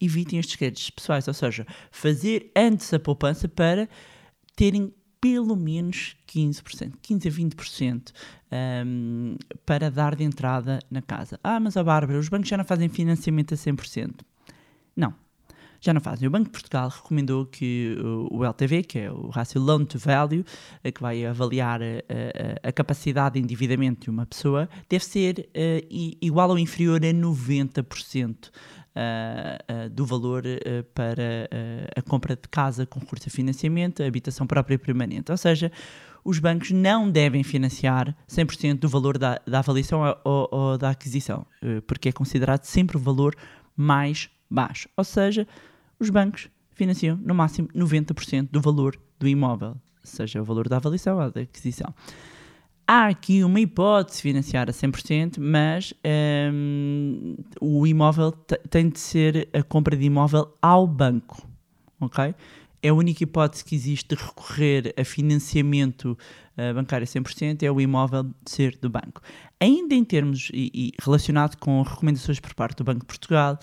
Evitem 0.00 0.40
estes 0.40 0.56
créditos 0.56 0.90
pessoais, 0.90 1.28
ou 1.28 1.34
seja, 1.34 1.64
fazer 1.92 2.50
antes 2.56 2.92
a 2.92 2.98
poupança 2.98 3.48
para 3.48 3.88
terem 4.56 4.92
pelo 5.20 5.54
menos 5.54 6.16
15%, 6.26 6.94
15 7.00 7.28
a 7.28 7.30
20% 7.30 8.12
um, 8.84 9.36
para 9.64 9.88
dar 9.88 10.16
de 10.16 10.24
entrada 10.24 10.80
na 10.90 11.00
casa. 11.00 11.38
Ah, 11.44 11.60
mas 11.60 11.76
a 11.76 11.84
Bárbara, 11.84 12.18
os 12.18 12.28
bancos 12.28 12.48
já 12.48 12.56
não 12.56 12.64
fazem 12.64 12.88
financiamento 12.88 13.54
a 13.54 13.56
100%. 13.56 14.16
Não, 14.96 15.14
já 15.84 15.92
não 15.92 16.00
fazem. 16.00 16.26
O 16.26 16.30
Banco 16.30 16.46
de 16.46 16.50
Portugal 16.50 16.88
recomendou 16.88 17.44
que 17.44 17.94
o 18.30 18.42
LTV, 18.42 18.82
que 18.84 18.98
é 19.00 19.12
o 19.12 19.28
Ratio 19.28 19.60
Loan 19.60 19.84
to 19.84 19.98
Value, 19.98 20.42
eh, 20.82 20.90
que 20.90 21.02
vai 21.02 21.26
avaliar 21.26 21.82
a, 21.82 21.84
a, 21.84 22.68
a 22.68 22.72
capacidade 22.72 23.34
de 23.34 23.40
endividamento 23.40 24.04
de 24.04 24.10
uma 24.10 24.24
pessoa, 24.24 24.66
deve 24.88 25.04
ser 25.04 25.50
uh, 25.50 25.86
igual 26.22 26.48
ou 26.48 26.58
inferior 26.58 27.04
a 27.04 27.12
90%. 27.12 28.48
Uh, 28.96 29.86
uh, 29.86 29.90
do 29.90 30.06
valor 30.06 30.44
uh, 30.46 30.84
para 30.94 31.48
a 31.96 32.00
compra 32.00 32.36
de 32.36 32.48
casa 32.48 32.86
com 32.86 33.00
recurso 33.00 33.28
a 33.28 33.30
financiamento, 33.30 34.00
a 34.00 34.06
habitação 34.06 34.46
própria 34.46 34.78
permanente. 34.78 35.32
Ou 35.32 35.36
seja, 35.36 35.72
os 36.24 36.38
bancos 36.38 36.70
não 36.70 37.10
devem 37.10 37.42
financiar 37.42 38.16
100% 38.28 38.78
do 38.78 38.88
valor 38.88 39.18
da, 39.18 39.40
da 39.44 39.58
avaliação 39.58 40.00
ou, 40.22 40.48
ou, 40.48 40.78
da 40.78 40.90
aquisição, 40.90 41.44
porque 41.88 42.10
é 42.10 42.12
considerado 42.12 42.62
sempre 42.62 42.96
o 42.96 43.00
valor 43.00 43.34
mais 43.76 44.30
baixo. 44.54 44.88
Ou 44.96 45.04
seja, 45.04 45.46
os 45.98 46.10
bancos 46.10 46.48
financiam 46.72 47.16
no 47.16 47.34
máximo 47.34 47.68
90% 47.68 48.48
do 48.50 48.60
valor 48.60 48.98
do 49.18 49.28
imóvel, 49.28 49.76
seja 50.02 50.40
o 50.40 50.44
valor 50.44 50.68
da 50.68 50.76
avaliação 50.76 51.18
ou 51.18 51.30
da 51.30 51.40
aquisição. 51.40 51.94
Há 52.86 53.06
aqui 53.06 53.42
uma 53.42 53.60
hipótese 53.60 54.18
de 54.18 54.22
financiar 54.22 54.68
a 54.68 54.72
100%, 54.72 55.38
mas 55.38 55.94
um, 56.52 57.34
o 57.58 57.86
imóvel 57.86 58.32
tem 58.68 58.90
de 58.90 59.00
ser 59.00 59.48
a 59.54 59.62
compra 59.62 59.96
de 59.96 60.04
imóvel 60.04 60.54
ao 60.60 60.86
banco, 60.86 61.48
ok? 61.98 62.34
É 62.82 62.90
a 62.90 62.94
única 62.94 63.22
hipótese 63.24 63.64
que 63.64 63.74
existe 63.74 64.14
de 64.14 64.22
recorrer 64.22 64.92
a 64.98 65.04
financiamento 65.04 66.18
uh, 66.58 66.74
bancário 66.74 67.04
a 67.04 67.06
100%, 67.06 67.62
é 67.62 67.72
o 67.72 67.80
imóvel 67.80 68.26
ser 68.44 68.76
do 68.76 68.90
banco. 68.90 69.22
Ainda 69.58 69.94
em 69.94 70.04
termos 70.04 70.50
e, 70.52 70.70
e 70.74 70.92
relacionado 71.00 71.56
com 71.56 71.80
recomendações 71.80 72.38
por 72.38 72.52
parte 72.52 72.76
do 72.76 72.84
Banco 72.84 73.00
de 73.00 73.06
Portugal, 73.06 73.58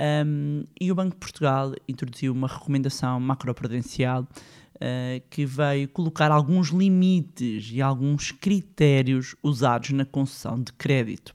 um, 0.00 0.64
e 0.80 0.92
o 0.92 0.94
Banco 0.94 1.12
de 1.12 1.20
Portugal 1.20 1.72
introduziu 1.88 2.32
uma 2.32 2.48
recomendação 2.48 3.18
macroprudencial 3.18 4.22
uh, 4.22 5.22
que 5.30 5.46
veio 5.46 5.88
colocar 5.88 6.30
alguns 6.30 6.68
limites 6.68 7.70
e 7.72 7.80
alguns 7.80 8.30
critérios 8.30 9.34
usados 9.42 9.90
na 9.90 10.04
concessão 10.04 10.60
de 10.60 10.72
crédito. 10.72 11.34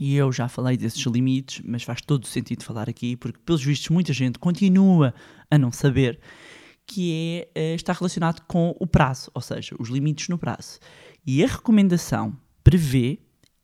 E 0.00 0.16
eu 0.16 0.32
já 0.32 0.48
falei 0.48 0.76
desses 0.76 1.04
limites, 1.06 1.62
mas 1.64 1.84
faz 1.84 2.00
todo 2.00 2.24
o 2.24 2.26
sentido 2.26 2.64
falar 2.64 2.88
aqui, 2.88 3.16
porque, 3.16 3.38
pelos 3.44 3.62
vistos, 3.62 3.90
muita 3.90 4.12
gente 4.12 4.38
continua 4.40 5.14
a 5.48 5.56
não 5.56 5.70
saber 5.70 6.18
que 6.86 7.46
é, 7.54 7.72
uh, 7.72 7.76
está 7.76 7.92
relacionado 7.92 8.42
com 8.46 8.74
o 8.78 8.86
prazo, 8.86 9.30
ou 9.32 9.40
seja, 9.40 9.74
os 9.78 9.88
limites 9.88 10.28
no 10.28 10.36
prazo. 10.36 10.78
E 11.24 11.42
a 11.44 11.46
recomendação 11.46 12.36
prevê, 12.62 13.20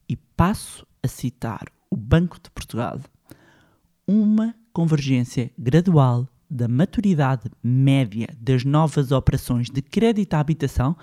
e 0.08 0.16
passo 0.16 0.86
a 1.02 1.08
citar 1.08 1.64
o 1.90 1.96
Banco 1.96 2.38
de 2.40 2.50
Portugal, 2.50 3.00
uma 4.10 4.56
convergência 4.72 5.52
gradual 5.56 6.28
da 6.50 6.66
maturidade 6.66 7.48
média 7.62 8.26
das 8.40 8.64
novas 8.64 9.12
operações 9.12 9.70
de 9.70 9.80
crédito 9.80 10.34
à 10.34 10.40
habitação 10.40 10.96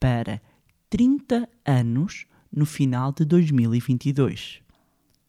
para 0.00 0.42
30 0.90 1.48
anos 1.64 2.26
no 2.52 2.66
final 2.66 3.12
de 3.12 3.24
2022. 3.24 4.60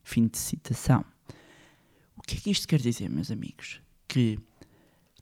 Fim 0.02 0.26
de 0.26 0.40
citação. 0.40 1.06
O 2.18 2.24
que 2.24 2.36
é 2.36 2.40
que 2.40 2.50
isto 2.50 2.68
quer 2.68 2.80
dizer, 2.80 3.08
meus 3.12 3.30
amigos? 3.30 3.80
Que, 4.08 4.40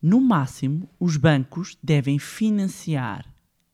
no 0.02 0.22
máximo, 0.22 0.90
os 0.98 1.18
bancos 1.18 1.78
devem 1.84 2.18
financiar 2.20 3.26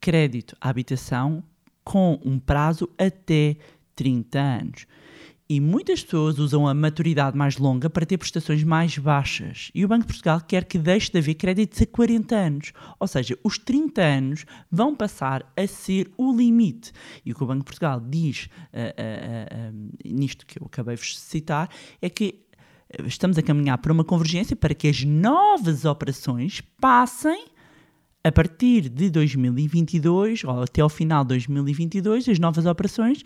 crédito 0.01 0.57
à 0.59 0.69
habitação 0.69 1.43
com 1.83 2.19
um 2.25 2.39
prazo 2.39 2.89
até 2.97 3.57
30 3.95 4.39
anos. 4.39 4.87
E 5.53 5.59
muitas 5.59 6.01
pessoas 6.03 6.39
usam 6.39 6.67
a 6.67 6.73
maturidade 6.73 7.37
mais 7.37 7.59
longa 7.59 7.87
para 7.87 8.07
ter 8.07 8.17
prestações 8.17 8.63
mais 8.63 8.97
baixas. 8.97 9.69
E 9.75 9.85
o 9.85 9.87
Banco 9.87 10.01
de 10.01 10.07
Portugal 10.07 10.41
quer 10.41 10.65
que 10.65 10.79
deixe 10.79 11.11
de 11.11 11.19
haver 11.19 11.35
créditos 11.35 11.79
a 11.79 11.85
40 11.85 12.35
anos. 12.35 12.73
Ou 12.99 13.07
seja, 13.07 13.37
os 13.43 13.59
30 13.59 14.01
anos 14.01 14.45
vão 14.71 14.95
passar 14.95 15.45
a 15.55 15.67
ser 15.67 16.11
o 16.17 16.35
limite. 16.35 16.91
E 17.23 17.31
o 17.31 17.35
que 17.35 17.43
o 17.43 17.45
Banco 17.45 17.59
de 17.59 17.65
Portugal 17.65 18.01
diz 18.01 18.49
uh, 18.73 18.79
uh, 18.79 19.75
uh, 19.75 19.91
nisto 20.03 20.43
que 20.43 20.59
eu 20.59 20.65
acabei 20.65 20.95
de 20.95 21.19
citar 21.19 21.69
é 22.01 22.09
que 22.09 22.39
estamos 23.05 23.37
a 23.37 23.43
caminhar 23.43 23.77
para 23.77 23.93
uma 23.93 24.03
convergência 24.03 24.55
para 24.55 24.73
que 24.73 24.87
as 24.87 25.03
novas 25.03 25.85
operações 25.85 26.61
passem 26.81 27.45
a 28.23 28.31
partir 28.31 28.87
de 28.87 29.09
2022 29.09 30.45
ou 30.45 30.61
até 30.61 30.81
ao 30.81 30.87
final 30.87 31.23
de 31.23 31.29
2022, 31.29 32.29
as 32.29 32.39
novas 32.39 32.65
operações 32.65 33.21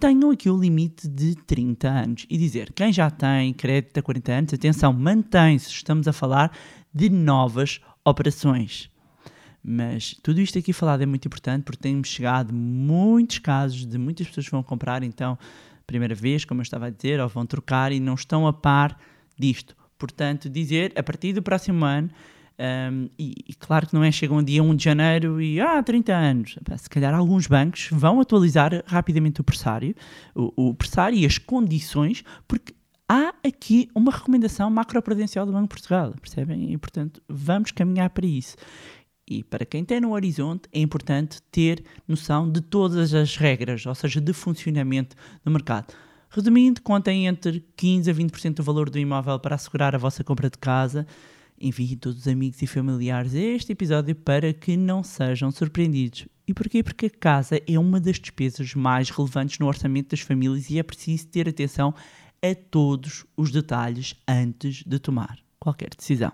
tenham 0.00 0.30
aqui 0.30 0.48
o 0.48 0.58
limite 0.58 1.06
de 1.06 1.34
30 1.34 1.88
anos 1.88 2.26
e 2.28 2.38
dizer 2.38 2.72
quem 2.72 2.90
já 2.90 3.10
tem 3.10 3.52
crédito 3.52 3.98
a 3.98 4.02
40 4.02 4.32
anos, 4.32 4.54
atenção, 4.54 4.92
mantém-se, 4.94 5.68
estamos 5.68 6.08
a 6.08 6.12
falar 6.12 6.50
de 6.92 7.10
novas 7.10 7.80
operações. 8.02 8.90
Mas 9.62 10.16
tudo 10.22 10.40
isto 10.40 10.58
aqui 10.58 10.72
falado 10.72 11.02
é 11.02 11.06
muito 11.06 11.28
importante 11.28 11.64
porque 11.64 11.82
temos 11.82 12.08
chegado 12.08 12.52
muitos 12.52 13.38
casos 13.40 13.84
de 13.86 13.98
muitas 13.98 14.26
pessoas 14.26 14.46
que 14.46 14.52
vão 14.52 14.62
comprar, 14.62 15.02
então, 15.02 15.38
primeira 15.86 16.14
vez, 16.14 16.46
como 16.46 16.60
eu 16.60 16.62
estava 16.62 16.86
a 16.86 16.90
dizer, 16.90 17.20
ou 17.20 17.28
vão 17.28 17.44
trocar 17.44 17.92
e 17.92 18.00
não 18.00 18.14
estão 18.14 18.46
a 18.46 18.54
par 18.54 18.98
disto. 19.38 19.76
Portanto, 19.98 20.48
dizer 20.48 20.94
a 20.96 21.02
partir 21.02 21.34
do 21.34 21.42
próximo 21.42 21.84
ano 21.84 22.10
um, 22.60 23.08
e, 23.18 23.34
e, 23.48 23.54
claro 23.54 23.86
que 23.86 23.94
não 23.94 24.04
é 24.04 24.12
chegam 24.12 24.36
um 24.36 24.42
dia 24.42 24.62
1 24.62 24.76
de 24.76 24.84
janeiro 24.84 25.40
e 25.40 25.58
ah, 25.58 25.82
30 25.82 26.12
anos. 26.12 26.58
Se 26.76 26.90
calhar 26.90 27.14
alguns 27.14 27.46
bancos 27.46 27.88
vão 27.90 28.20
atualizar 28.20 28.84
rapidamente 28.86 29.40
o 29.40 29.44
pressário, 29.44 29.94
o, 30.34 30.68
o 30.68 30.74
pressário 30.74 31.16
e 31.16 31.24
as 31.24 31.38
condições, 31.38 32.22
porque 32.46 32.74
há 33.08 33.32
aqui 33.42 33.88
uma 33.94 34.12
recomendação 34.12 34.68
macroprudencial 34.70 35.46
do 35.46 35.52
Banco 35.52 35.68
de 35.68 35.68
Portugal, 35.70 36.14
percebem? 36.20 36.70
E 36.70 36.76
portanto 36.76 37.22
vamos 37.26 37.72
caminhar 37.72 38.10
para 38.10 38.26
isso. 38.26 38.56
E 39.26 39.42
para 39.42 39.64
quem 39.64 39.82
tem 39.82 39.98
no 39.98 40.12
horizonte 40.12 40.68
é 40.70 40.80
importante 40.80 41.40
ter 41.50 41.82
noção 42.06 42.50
de 42.50 42.60
todas 42.60 43.14
as 43.14 43.36
regras, 43.36 43.86
ou 43.86 43.94
seja, 43.94 44.20
de 44.20 44.34
funcionamento 44.34 45.16
do 45.42 45.50
mercado. 45.50 45.94
Resumindo, 46.28 46.82
contem 46.82 47.26
entre 47.26 47.64
15 47.74 48.10
a 48.10 48.14
20% 48.14 48.56
do 48.56 48.62
valor 48.62 48.90
do 48.90 48.98
imóvel 48.98 49.38
para 49.38 49.54
assegurar 49.54 49.94
a 49.94 49.98
vossa 49.98 50.22
compra 50.22 50.50
de 50.50 50.58
casa 50.58 51.06
envie 51.60 51.96
todos 51.96 52.20
os 52.20 52.28
amigos 52.28 52.62
e 52.62 52.66
familiares 52.66 53.34
a 53.34 53.38
este 53.38 53.72
episódio 53.72 54.14
para 54.14 54.52
que 54.52 54.76
não 54.76 55.02
sejam 55.02 55.50
surpreendidos. 55.50 56.26
E 56.48 56.54
porquê? 56.54 56.82
Porque 56.82 57.06
a 57.06 57.10
casa 57.10 57.60
é 57.66 57.78
uma 57.78 58.00
das 58.00 58.18
despesas 58.18 58.74
mais 58.74 59.10
relevantes 59.10 59.58
no 59.58 59.66
orçamento 59.66 60.10
das 60.10 60.20
famílias 60.20 60.70
e 60.70 60.78
é 60.78 60.82
preciso 60.82 61.28
ter 61.28 61.48
atenção 61.48 61.94
a 62.42 62.54
todos 62.70 63.24
os 63.36 63.52
detalhes 63.52 64.16
antes 64.26 64.82
de 64.84 64.98
tomar 64.98 65.38
qualquer 65.58 65.90
decisão. 65.94 66.32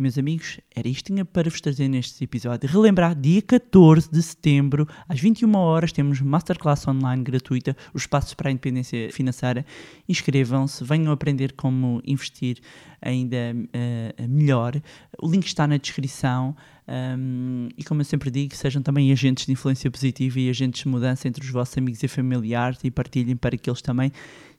Meus 0.00 0.16
amigos, 0.16 0.58
era 0.74 0.88
isto 0.88 1.04
que 1.04 1.12
tinha 1.12 1.26
para 1.26 1.50
vos 1.50 1.60
trazer 1.60 1.86
neste 1.86 2.24
episódio. 2.24 2.66
Relembrar, 2.66 3.14
dia 3.14 3.42
14 3.42 4.10
de 4.10 4.22
setembro, 4.22 4.88
às 5.06 5.20
21 5.20 5.54
horas, 5.54 5.92
temos 5.92 6.22
Masterclass 6.22 6.88
online 6.88 7.22
gratuita, 7.22 7.76
os 7.92 8.06
passos 8.06 8.32
para 8.32 8.48
a 8.48 8.50
independência 8.50 9.12
financeira. 9.12 9.62
Inscrevam-se, 10.08 10.82
venham 10.84 11.12
aprender 11.12 11.52
como 11.52 12.00
investir 12.02 12.60
ainda 13.02 13.36
uh, 13.54 14.26
melhor. 14.26 14.80
O 15.20 15.30
link 15.30 15.44
está 15.46 15.66
na 15.66 15.76
descrição. 15.76 16.56
Um, 16.88 17.68
e 17.76 17.84
como 17.84 18.00
eu 18.00 18.04
sempre 18.06 18.30
digo, 18.30 18.56
sejam 18.56 18.80
também 18.80 19.12
agentes 19.12 19.44
de 19.44 19.52
influência 19.52 19.90
positiva 19.90 20.40
e 20.40 20.48
agentes 20.48 20.82
de 20.82 20.88
mudança 20.88 21.28
entre 21.28 21.44
os 21.44 21.50
vossos 21.50 21.76
amigos 21.76 22.02
e 22.02 22.08
familiares 22.08 22.80
e 22.82 22.90
partilhem 22.90 23.36
para 23.36 23.54
que 23.56 23.68
eles 23.68 23.82
também 23.82 24.10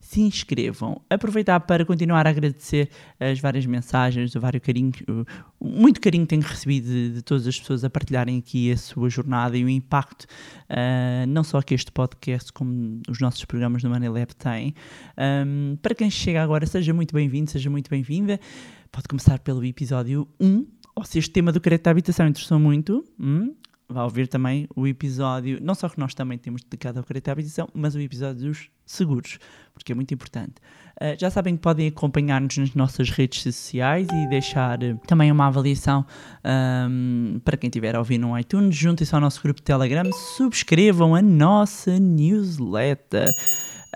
se 0.01 0.19
inscrevam. 0.19 0.99
Aproveitar 1.09 1.59
para 1.61 1.85
continuar 1.85 2.25
a 2.25 2.31
agradecer 2.31 2.89
as 3.19 3.39
várias 3.39 3.65
mensagens, 3.67 4.35
o 4.35 4.39
vários 4.41 4.63
carinho, 4.63 4.91
muito 5.61 6.01
carinho 6.01 6.25
tenho 6.25 6.41
recebido 6.41 6.87
de, 6.87 7.09
de, 7.11 7.21
todas 7.21 7.47
as 7.47 7.57
pessoas 7.57 7.83
a 7.83 7.89
partilharem 7.89 8.39
aqui 8.39 8.71
a 8.71 8.77
sua 8.77 9.09
jornada 9.09 9.55
e 9.55 9.63
o 9.63 9.69
impacto, 9.69 10.23
uh, 10.23 11.27
não 11.27 11.43
só 11.43 11.61
que 11.61 11.75
este 11.75 11.91
podcast, 11.91 12.51
como 12.51 12.99
os 13.07 13.19
nossos 13.19 13.45
programas 13.45 13.83
do 13.83 13.89
Money 13.89 14.09
têm. 14.37 14.73
Um, 15.45 15.77
para 15.81 15.93
quem 15.93 16.09
chega 16.09 16.41
agora, 16.41 16.65
seja 16.65 16.93
muito 16.93 17.13
bem-vindo, 17.13 17.51
seja 17.51 17.69
muito 17.69 17.89
bem-vinda. 17.89 18.39
Pode 18.91 19.07
começar 19.07 19.39
pelo 19.39 19.63
episódio 19.63 20.27
1 20.39 20.65
ou 20.95 21.05
se 21.05 21.19
este 21.19 21.31
tema 21.31 21.51
do 21.51 21.61
crédito 21.61 21.87
à 21.87 21.91
habitação 21.91 22.27
interessou 22.27 22.59
muito, 22.59 23.05
hum, 23.19 23.53
vá 23.91 24.03
ouvir 24.03 24.27
também 24.27 24.67
o 24.75 24.87
episódio, 24.87 25.59
não 25.61 25.75
só 25.75 25.89
que 25.89 25.99
nós 25.99 26.13
também 26.13 26.37
temos 26.37 26.63
dedicado 26.63 26.99
ao 26.99 27.05
crédito 27.05 27.29
à 27.29 27.31
habitação, 27.31 27.67
mas 27.73 27.95
o 27.95 27.99
episódio 27.99 28.47
dos 28.47 28.69
seguros, 28.85 29.39
porque 29.73 29.91
é 29.91 29.95
muito 29.95 30.13
importante. 30.13 30.55
Uh, 31.01 31.17
já 31.19 31.29
sabem 31.29 31.55
que 31.55 31.61
podem 31.61 31.87
acompanhar-nos 31.87 32.57
nas 32.57 32.73
nossas 32.75 33.09
redes 33.09 33.41
sociais 33.41 34.07
e 34.11 34.29
deixar 34.29 34.83
uh, 34.83 34.99
também 35.07 35.31
uma 35.31 35.47
avaliação 35.47 36.05
um, 36.89 37.39
para 37.43 37.57
quem 37.57 37.69
estiver 37.69 37.95
a 37.95 37.99
ouvir 37.99 38.17
no 38.17 38.37
iTunes. 38.37 38.75
Juntem-se 38.75 39.13
ao 39.15 39.21
nosso 39.21 39.41
grupo 39.41 39.59
de 39.59 39.65
Telegram, 39.65 40.11
subscrevam 40.37 41.15
a 41.15 41.21
nossa 41.21 41.99
newsletter. 41.99 43.33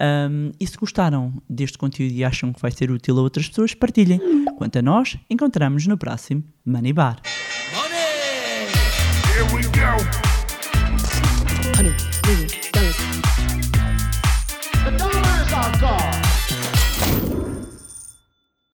Um, 0.02 0.52
e 0.60 0.68
se 0.68 0.78
gostaram 0.78 1.42
deste 1.50 1.78
conteúdo 1.78 2.14
e 2.14 2.24
acham 2.24 2.52
que 2.52 2.62
vai 2.62 2.72
ser 2.72 2.92
útil 2.92 3.18
a 3.18 3.22
outras 3.22 3.48
pessoas, 3.48 3.74
partilhem. 3.74 4.20
Quanto 4.58 4.80
a 4.80 4.82
nós, 4.82 5.18
encontramos 5.30 5.88
no 5.88 5.98
próximo 5.98 6.44
Money 6.66 6.94
Bar. 6.94 7.22
Here 9.36 9.44
we 9.54 9.64
go. 9.64 9.98
Million 12.26 12.65